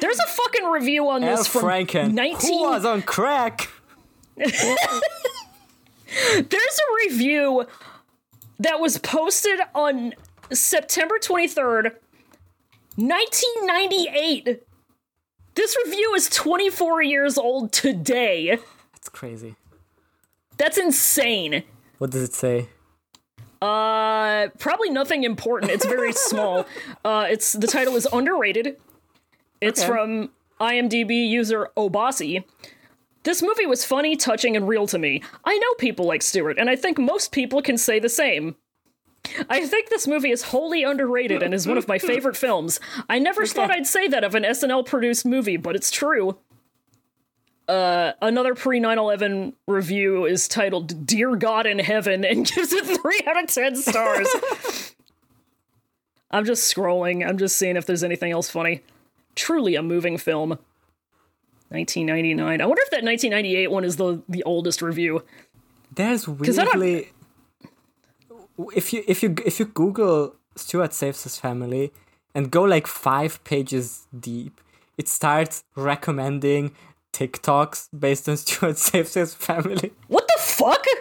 [0.00, 3.68] There's a fucking review on Al this from Franken 19 who was on crack
[4.36, 4.52] There's
[6.50, 7.66] a review
[8.58, 10.14] that was posted on
[10.52, 11.92] September 23rd,
[12.96, 14.62] 1998.
[15.54, 18.58] This review is 24 years old today.
[18.92, 19.54] that's crazy
[20.58, 21.62] That's insane.
[21.98, 22.68] what does it say
[23.62, 25.72] Uh, probably nothing important.
[25.72, 26.66] It's very small.
[27.04, 28.76] Uh, it's the title is underrated.
[29.62, 29.88] It's Okay.
[29.88, 30.30] from
[30.60, 32.44] IMDb user Obasi.
[33.22, 35.22] This movie was funny, touching, and real to me.
[35.44, 38.54] I know people like Stuart, and I think most people can say the same.
[39.48, 42.80] I think this movie is wholly underrated and is one of my favorite films.
[43.08, 46.38] I never thought I'd say that of an SNL produced movie, but it's true.
[47.68, 52.86] Uh, another pre 9 11 review is titled Dear God in Heaven and gives it
[52.86, 54.28] 3 out of 10 stars.
[56.30, 57.26] I'm just scrolling.
[57.26, 58.82] I'm just seeing if there's anything else funny.
[59.34, 60.58] Truly a moving film.
[61.70, 62.60] 1999.
[62.60, 65.24] I wonder if that 1998 one is the, the oldest review.
[65.94, 67.08] That's weirdly
[68.74, 71.92] if you if you if you Google Stuart saves his family
[72.34, 74.60] and go like five pages deep,
[74.96, 76.72] it starts recommending
[77.12, 79.92] TikToks based on Stuart saves his family.
[80.08, 80.84] What the fuck?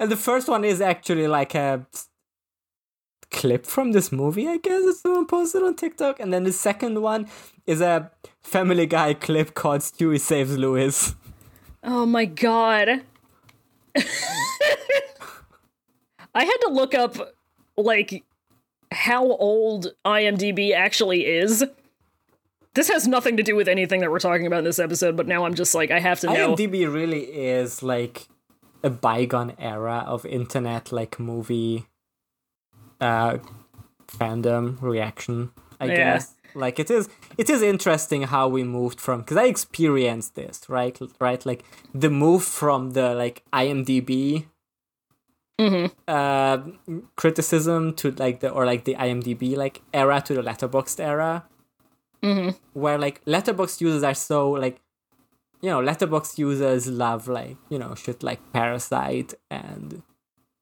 [0.00, 1.86] And the first one is actually like a
[3.30, 6.20] clip from this movie, I guess, that someone posted on TikTok.
[6.20, 7.28] And then the second one
[7.66, 8.10] is a
[8.42, 11.14] Family Guy clip called Stewie Saves Lois.
[11.82, 13.02] Oh my god.
[16.34, 17.34] I had to look up
[17.76, 18.24] like
[18.92, 21.64] how old IMDb actually is.
[22.74, 25.26] This has nothing to do with anything that we're talking about in this episode, but
[25.28, 26.54] now I'm just like I have to know.
[26.56, 28.28] IMDb really is like
[28.82, 31.86] a bygone era of internet like movie
[33.00, 33.38] uh
[34.06, 35.94] fandom reaction i Yeah.
[35.96, 37.08] guess like it is
[37.38, 41.64] it is interesting how we moved from because i experienced this right right like
[41.94, 44.44] the move from the like imdb
[45.58, 46.58] uh,
[47.16, 51.44] criticism to like the or like the IMDb like era to the Letterboxd era,
[52.72, 54.80] where like Letterboxd users are so like,
[55.60, 60.02] you know, Letterboxd users love like you know shit like Parasite and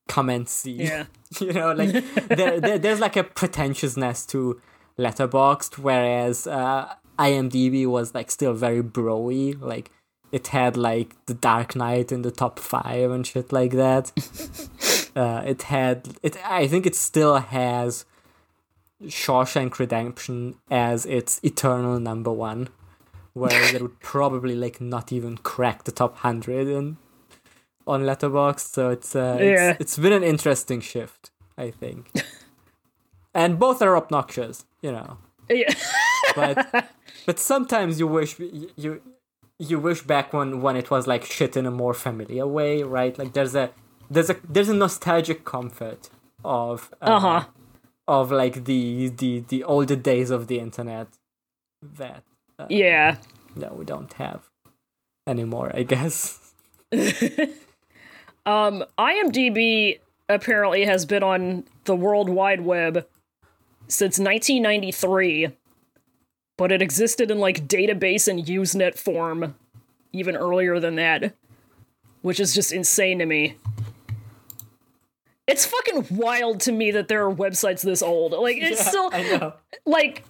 [0.08, 0.72] comment see.
[0.72, 1.06] Yeah.
[1.40, 1.92] you know, like
[2.28, 4.60] there, there there's like a pretentiousness to
[4.98, 9.90] Letterboxd, whereas uh, IMDb was like still very broy, like.
[10.32, 14.10] It had like the Dark Knight in the top five and shit like that.
[15.14, 16.38] Uh, it had it.
[16.42, 18.06] I think it still has
[19.04, 22.70] Shawshank Redemption as its eternal number one,
[23.34, 26.96] whereas it would probably like not even crack the top hundred in
[27.86, 28.60] on Letterboxd.
[28.60, 29.72] So it's uh, Yeah.
[29.72, 32.10] it's, it's been an interesting shift, I think.
[33.34, 35.18] and both are obnoxious, you know.
[35.50, 35.74] Yeah.
[36.34, 36.88] But
[37.26, 39.02] but sometimes you wish you you
[39.70, 43.16] wish back when when it was like shit in a more familiar way, right?
[43.18, 43.70] Like there's a
[44.10, 46.10] there's a there's a nostalgic comfort
[46.44, 47.44] of uh, Uh-huh.
[48.08, 51.06] of like the the the older days of the internet
[51.98, 52.22] that
[52.58, 53.16] uh, Yeah.
[53.56, 54.40] that we don't have
[55.26, 56.38] anymore, I guess.
[58.44, 63.06] Um, IMDb apparently has been on the World Wide Web
[63.86, 65.50] since 1993,
[66.62, 69.56] but it existed in like database and Usenet form
[70.12, 71.34] even earlier than that,
[72.20, 73.56] which is just insane to me.
[75.48, 78.30] It's fucking wild to me that there are websites this old.
[78.30, 79.54] Like it's still I know.
[79.86, 80.22] like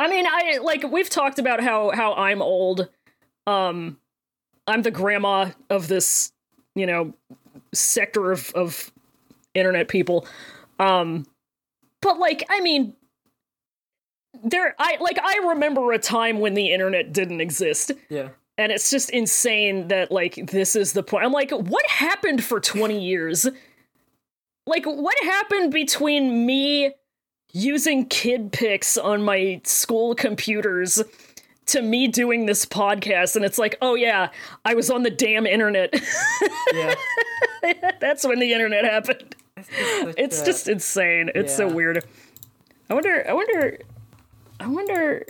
[0.00, 2.88] I mean, I like we've talked about how how I'm old.
[3.46, 3.98] Um
[4.66, 6.32] I'm the grandma of this,
[6.74, 7.12] you know,
[7.74, 8.90] sector of of
[9.52, 10.26] internet people.
[10.78, 11.26] Um
[12.00, 12.94] but like I mean
[14.44, 18.28] there I like I remember a time when the internet didn't exist Yeah.
[18.56, 21.24] and it's just insane that like this is the point.
[21.24, 23.46] I'm like what happened for 20 years?
[24.66, 26.92] Like what happened between me
[27.52, 31.02] using Kid Pix on my school computers
[31.66, 34.28] to me doing this podcast and it's like, "Oh yeah,
[34.64, 35.94] I was on the damn internet."
[36.72, 36.94] Yeah.
[38.00, 39.34] That's when the internet happened.
[40.16, 41.30] It's uh, just insane.
[41.34, 42.04] It's so weird.
[42.90, 43.78] I wonder I wonder
[44.60, 45.24] I wonder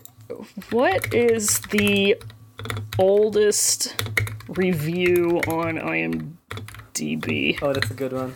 [0.71, 2.17] what is the
[2.99, 3.95] oldest
[4.49, 7.59] review on IMDb?
[7.63, 8.35] Oh, that's a good one.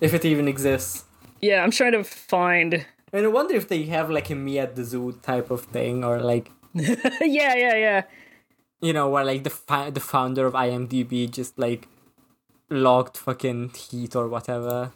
[0.00, 1.04] If it even exists.
[1.40, 4.74] Yeah, I'm trying to find And I wonder if they have like a me at
[4.76, 8.02] the zoo type of thing, or like Yeah, yeah, yeah.
[8.80, 11.86] you know, where like the fi- the founder of IMDb just like
[12.70, 14.92] logged fucking Heat or whatever,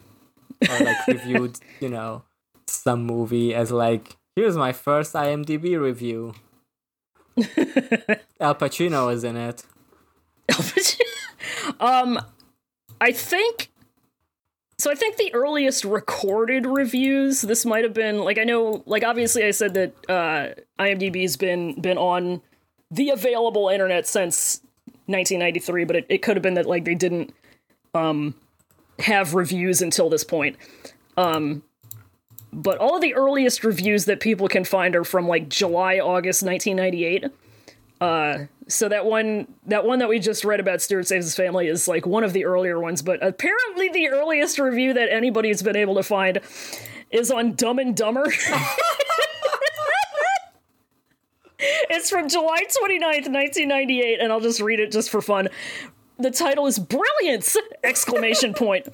[0.68, 2.22] or like reviewed, you know,
[2.66, 6.34] some movie as like here's my first IMDb review.
[8.40, 9.64] Al Pacino is in it.
[10.50, 11.80] Al Pacino.
[11.80, 12.20] um
[13.00, 13.70] I think
[14.78, 19.02] so I think the earliest recorded reviews this might have been like I know like
[19.02, 22.40] obviously I said that uh IMDb's been been on
[22.90, 24.60] the available internet since
[25.06, 27.34] 1993 but it, it could have been that like they didn't
[27.94, 28.34] um
[28.98, 30.56] have reviews until this point
[31.16, 31.62] um
[32.52, 37.32] but all the earliest reviews that people can find are from like July August 1998
[38.00, 41.68] uh so that one that one that we just read about Stuart Saves His Family
[41.68, 45.76] is like one of the earlier ones, but apparently the earliest review that anybody's been
[45.76, 46.40] able to find
[47.10, 48.24] is on Dumb and Dumber.
[51.58, 55.48] it's from July 29th, 1998, and I'll just read it just for fun.
[56.18, 57.56] The title is Brilliance!
[57.84, 58.88] Exclamation point.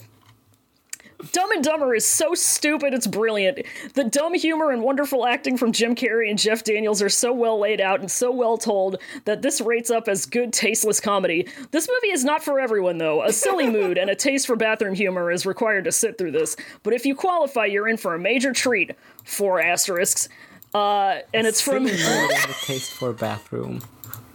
[1.31, 3.61] Dumb and Dumber is so stupid, it's brilliant.
[3.95, 7.61] The dumb humor and wonderful acting from Jim Carrey and Jeff Daniels are so well
[7.61, 11.47] laid out and so well told that this rates up as good, tasteless comedy.
[11.71, 13.23] This movie is not for everyone, though.
[13.23, 16.57] A silly mood and a taste for bathroom humor is required to sit through this.
[16.83, 18.93] But if you qualify, you're in for a major treat.
[19.25, 20.29] Four asterisks.
[20.75, 21.87] Uh, and it's from.
[21.87, 23.81] Silly mood and the taste for bathroom.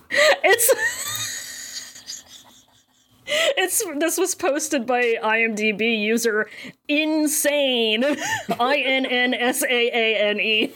[0.09, 1.23] It's.
[3.57, 6.49] It's this was posted by IMDb user
[6.87, 8.03] insane
[8.59, 9.67] I N N S A
[10.03, 10.71] A N E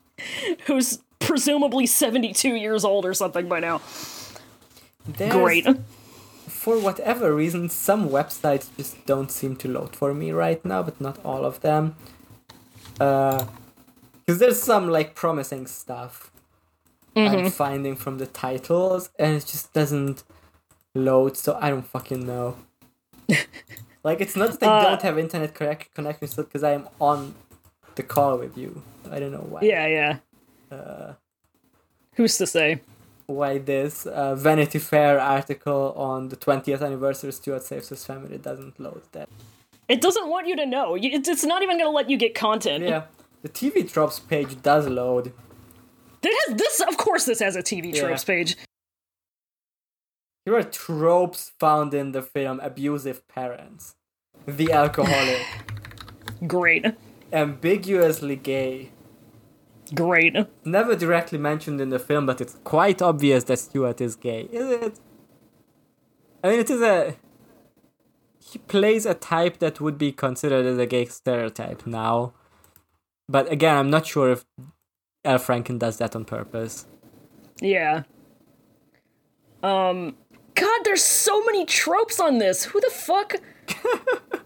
[0.66, 3.80] who's presumably 72 years old or something by now.
[5.06, 5.66] There's- Great.
[6.46, 11.00] For whatever reason, some websites just don't seem to load for me right now, but
[11.00, 11.94] not all of them.
[13.00, 13.46] Uh,
[14.26, 16.30] because there's some like promising stuff
[17.16, 20.24] I'm finding from the titles, and it just doesn't
[20.94, 21.36] load.
[21.36, 22.56] So I don't fucking know.
[24.04, 26.88] like it's not that I Uh, don't have internet correct connection still, because I am
[27.00, 27.34] on
[27.94, 28.82] the call with you.
[29.10, 29.60] I don't know why.
[29.62, 30.16] Yeah, yeah.
[30.70, 31.14] Uh,
[32.14, 32.80] Who's to say?
[33.26, 38.38] why this uh, Vanity Fair article on the 20th anniversary of Stuart Saves His Family
[38.38, 39.28] doesn't load that.
[39.86, 40.94] It doesn't want you to know.
[40.98, 42.84] It's, it's not even going to let you get content.
[42.84, 43.02] Yeah,
[43.42, 45.32] the TV tropes page does load.
[46.22, 46.80] It has this.
[46.80, 48.00] Of course, this has a TV Yeah.
[48.00, 48.56] tropes page.
[50.48, 53.96] Here are tropes found in the film abusive parents,
[54.46, 55.42] the alcoholic,
[56.46, 56.86] Great,
[57.30, 58.92] ambiguously gay.
[59.94, 60.34] great.
[60.64, 64.70] Never directly mentioned in the film, but it's quite obvious that Stuart is gay, is
[64.70, 64.98] it?
[66.42, 67.16] I mean, it is a.
[68.38, 72.32] He plays a type that would be considered as a gay stereotype now.
[73.28, 74.46] But again, I'm not sure if
[75.26, 76.86] Al Franken does that on purpose.
[77.60, 78.04] Yeah.
[79.62, 80.16] Um.
[80.58, 82.64] God, there's so many tropes on this.
[82.64, 83.36] Who the fuck?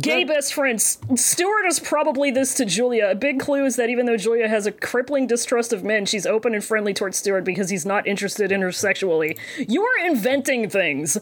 [0.00, 0.98] Gay best friends.
[1.14, 3.08] Stuart is probably this to Julia.
[3.10, 6.26] A big clue is that even though Julia has a crippling distrust of men, she's
[6.26, 9.38] open and friendly towards Stuart because he's not interested in her sexually.
[9.56, 11.16] You are inventing things.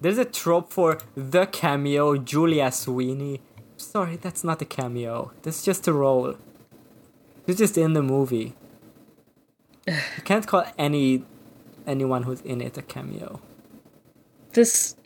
[0.00, 3.40] There's a trope for the cameo, Julia Sweeney.
[3.76, 5.32] Sorry, that's not a cameo.
[5.42, 6.34] That's just a role.
[7.46, 8.54] She's just in the movie.
[9.86, 11.24] You can't call any
[11.86, 13.40] anyone who's in it a cameo.
[14.52, 14.96] This.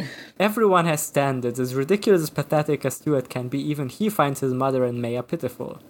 [0.41, 1.61] Everyone has standards.
[1.61, 5.23] As ridiculous as pathetic as Stuart can be, even he finds his mother and Maya
[5.23, 5.81] pitiful.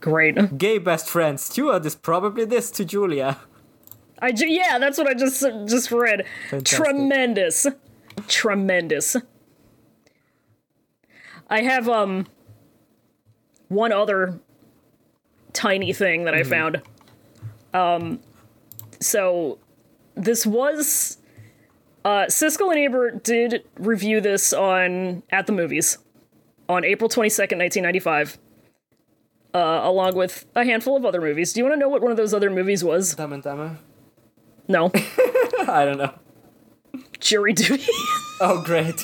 [0.00, 0.58] Great.
[0.58, 3.38] Gay best friend, Stuart is probably this to Julia.
[4.20, 6.24] I ju- yeah, that's what I just just read.
[6.50, 6.84] Fantastic.
[6.84, 7.66] Tremendous,
[8.28, 9.16] tremendous.
[11.50, 12.26] I have um
[13.68, 14.38] one other
[15.52, 16.80] tiny thing that I found.
[17.72, 18.20] Um,
[19.04, 19.58] so
[20.14, 21.18] this was
[22.04, 25.98] uh, Siskel and Ebert did review this on at the movies
[26.68, 28.38] on April twenty second, nineteen ninety five.
[29.54, 31.52] Uh, along with a handful of other movies.
[31.52, 33.14] Do you want to know what one of those other movies was?
[33.14, 33.78] Dumb and Dumber?
[34.66, 34.90] No.
[35.68, 36.12] I don't know.
[37.20, 37.90] jury duty.
[38.40, 39.00] Oh, great.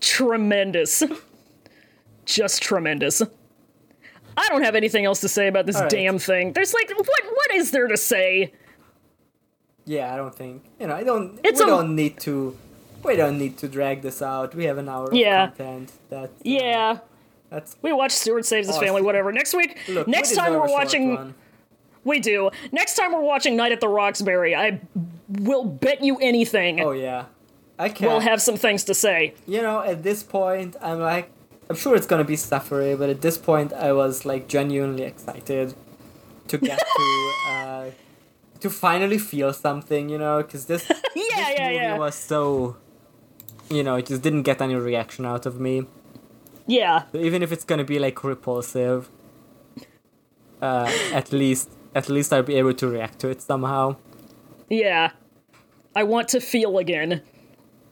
[0.00, 1.02] tremendous.
[2.26, 3.22] Just tremendous.
[4.36, 5.88] I don't have anything else to say about this right.
[5.90, 6.52] damn thing.
[6.52, 8.52] There's like what what is there to say?
[9.84, 10.94] Yeah, I don't think you know.
[10.94, 11.38] I don't.
[11.44, 12.56] It's we a- don't need to.
[13.04, 14.54] We don't need to drag this out.
[14.54, 15.48] We have an hour of Yeah.
[15.48, 15.92] content.
[16.10, 16.98] That uh, Yeah.
[17.50, 19.30] that's We watch Stuart Saves His Oh, Family, whatever.
[19.32, 20.08] Next week, look.
[20.08, 21.34] next we time we're watching one.
[22.02, 22.50] we do.
[22.72, 24.80] Next time we're watching Night at the Roxbury, I
[25.28, 27.26] will bet you anything Oh yeah,
[27.78, 28.08] I can.
[28.08, 29.34] we'll have some things to say.
[29.46, 31.30] you know, at this point, I'm like,
[31.68, 35.74] I'm sure it's gonna be suffery, but at this point, I was like genuinely excited
[36.48, 37.90] to get to uh,
[38.60, 40.08] to finally feel something.
[40.08, 41.98] You know, because this Yeah, this yeah, movie yeah.
[41.98, 42.76] was so.
[43.68, 45.86] You know, it just didn't get any reaction out of me.
[46.68, 47.02] Yeah.
[47.10, 49.10] So even if it's gonna be like repulsive,
[50.62, 53.96] uh, at least at least I'll be able to react to it somehow.
[54.68, 55.10] Yeah.
[55.96, 57.22] I want to feel again.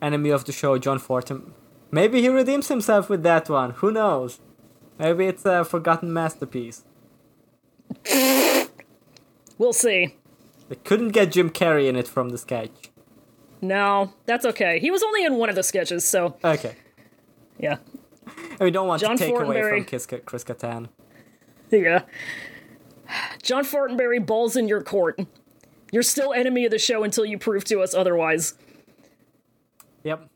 [0.02, 1.54] Enemy of the show, John Fortin.
[1.94, 3.70] Maybe he redeems himself with that one.
[3.70, 4.40] Who knows?
[4.98, 6.84] Maybe it's a forgotten masterpiece.
[9.56, 10.16] We'll see.
[10.68, 12.90] They couldn't get Jim Carrey in it from the sketch.
[13.62, 14.80] No, that's okay.
[14.80, 16.74] He was only in one of the sketches, so Okay.
[17.56, 17.76] yeah.
[18.50, 20.06] And we don't want John to take away from Chris
[20.42, 20.88] Kattan.
[21.70, 22.02] Yeah.
[23.42, 25.20] John Fortenberry balls in your court.
[25.92, 28.54] You're still enemy of the show until you prove to us otherwise.
[30.02, 30.28] Yep.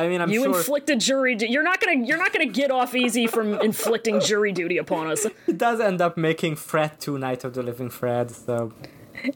[0.00, 1.34] I mean, I'm You sure inflicted jury.
[1.36, 2.04] Du- you're not gonna.
[2.04, 5.26] You're not gonna get off easy from inflicting jury duty upon us.
[5.46, 8.72] It does end up making Fred two Night of the Living Fred, so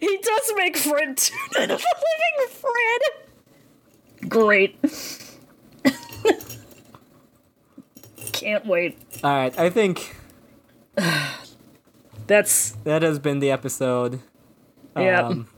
[0.01, 1.39] He does make Fred tune
[1.71, 3.01] of the living Fred.
[4.29, 4.79] Great.
[8.33, 8.99] Can't wait.
[9.23, 10.17] Alright, I think
[12.27, 14.21] That's that has been the episode.
[14.97, 15.27] yeah.
[15.27, 15.49] Um,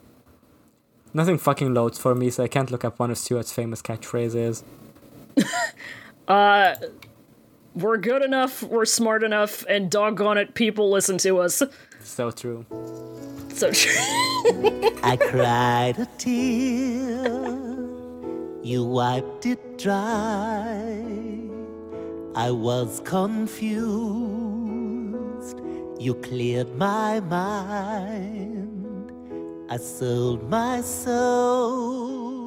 [1.14, 4.62] nothing fucking loads for me, so I can't look up one of Stuart's famous catchphrases.
[6.28, 6.74] Uh,
[7.74, 8.62] we're good enough.
[8.62, 11.62] We're smart enough, and doggone it, people listen to us.
[12.00, 12.64] So true.
[13.54, 13.94] So true.
[15.02, 17.24] I cried a tear,
[18.62, 21.02] you wiped it dry.
[22.34, 23.66] I was confused,
[25.98, 29.12] you cleared my mind.
[29.70, 32.45] I sold my soul,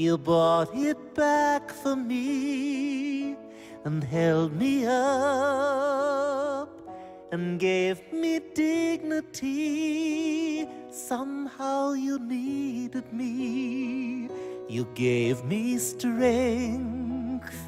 [0.00, 3.36] you bought it back for me
[3.84, 6.70] and held me up
[7.32, 9.86] and gave me dignity.
[10.90, 14.30] Somehow you needed me.
[14.70, 17.58] You gave me strength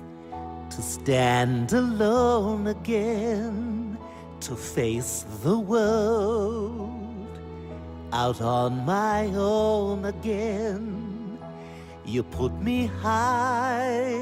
[0.71, 3.99] to stand alone again,
[4.41, 7.39] to face the world
[8.11, 11.12] out on my own again.
[12.05, 14.19] You put me high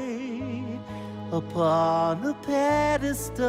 [1.31, 3.47] upon a pedestal,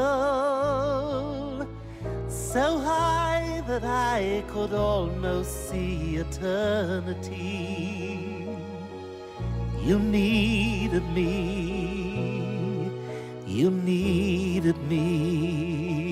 [2.29, 7.29] so high that I could almost see eternity.
[9.85, 12.91] You needed me,
[13.47, 16.12] you needed me.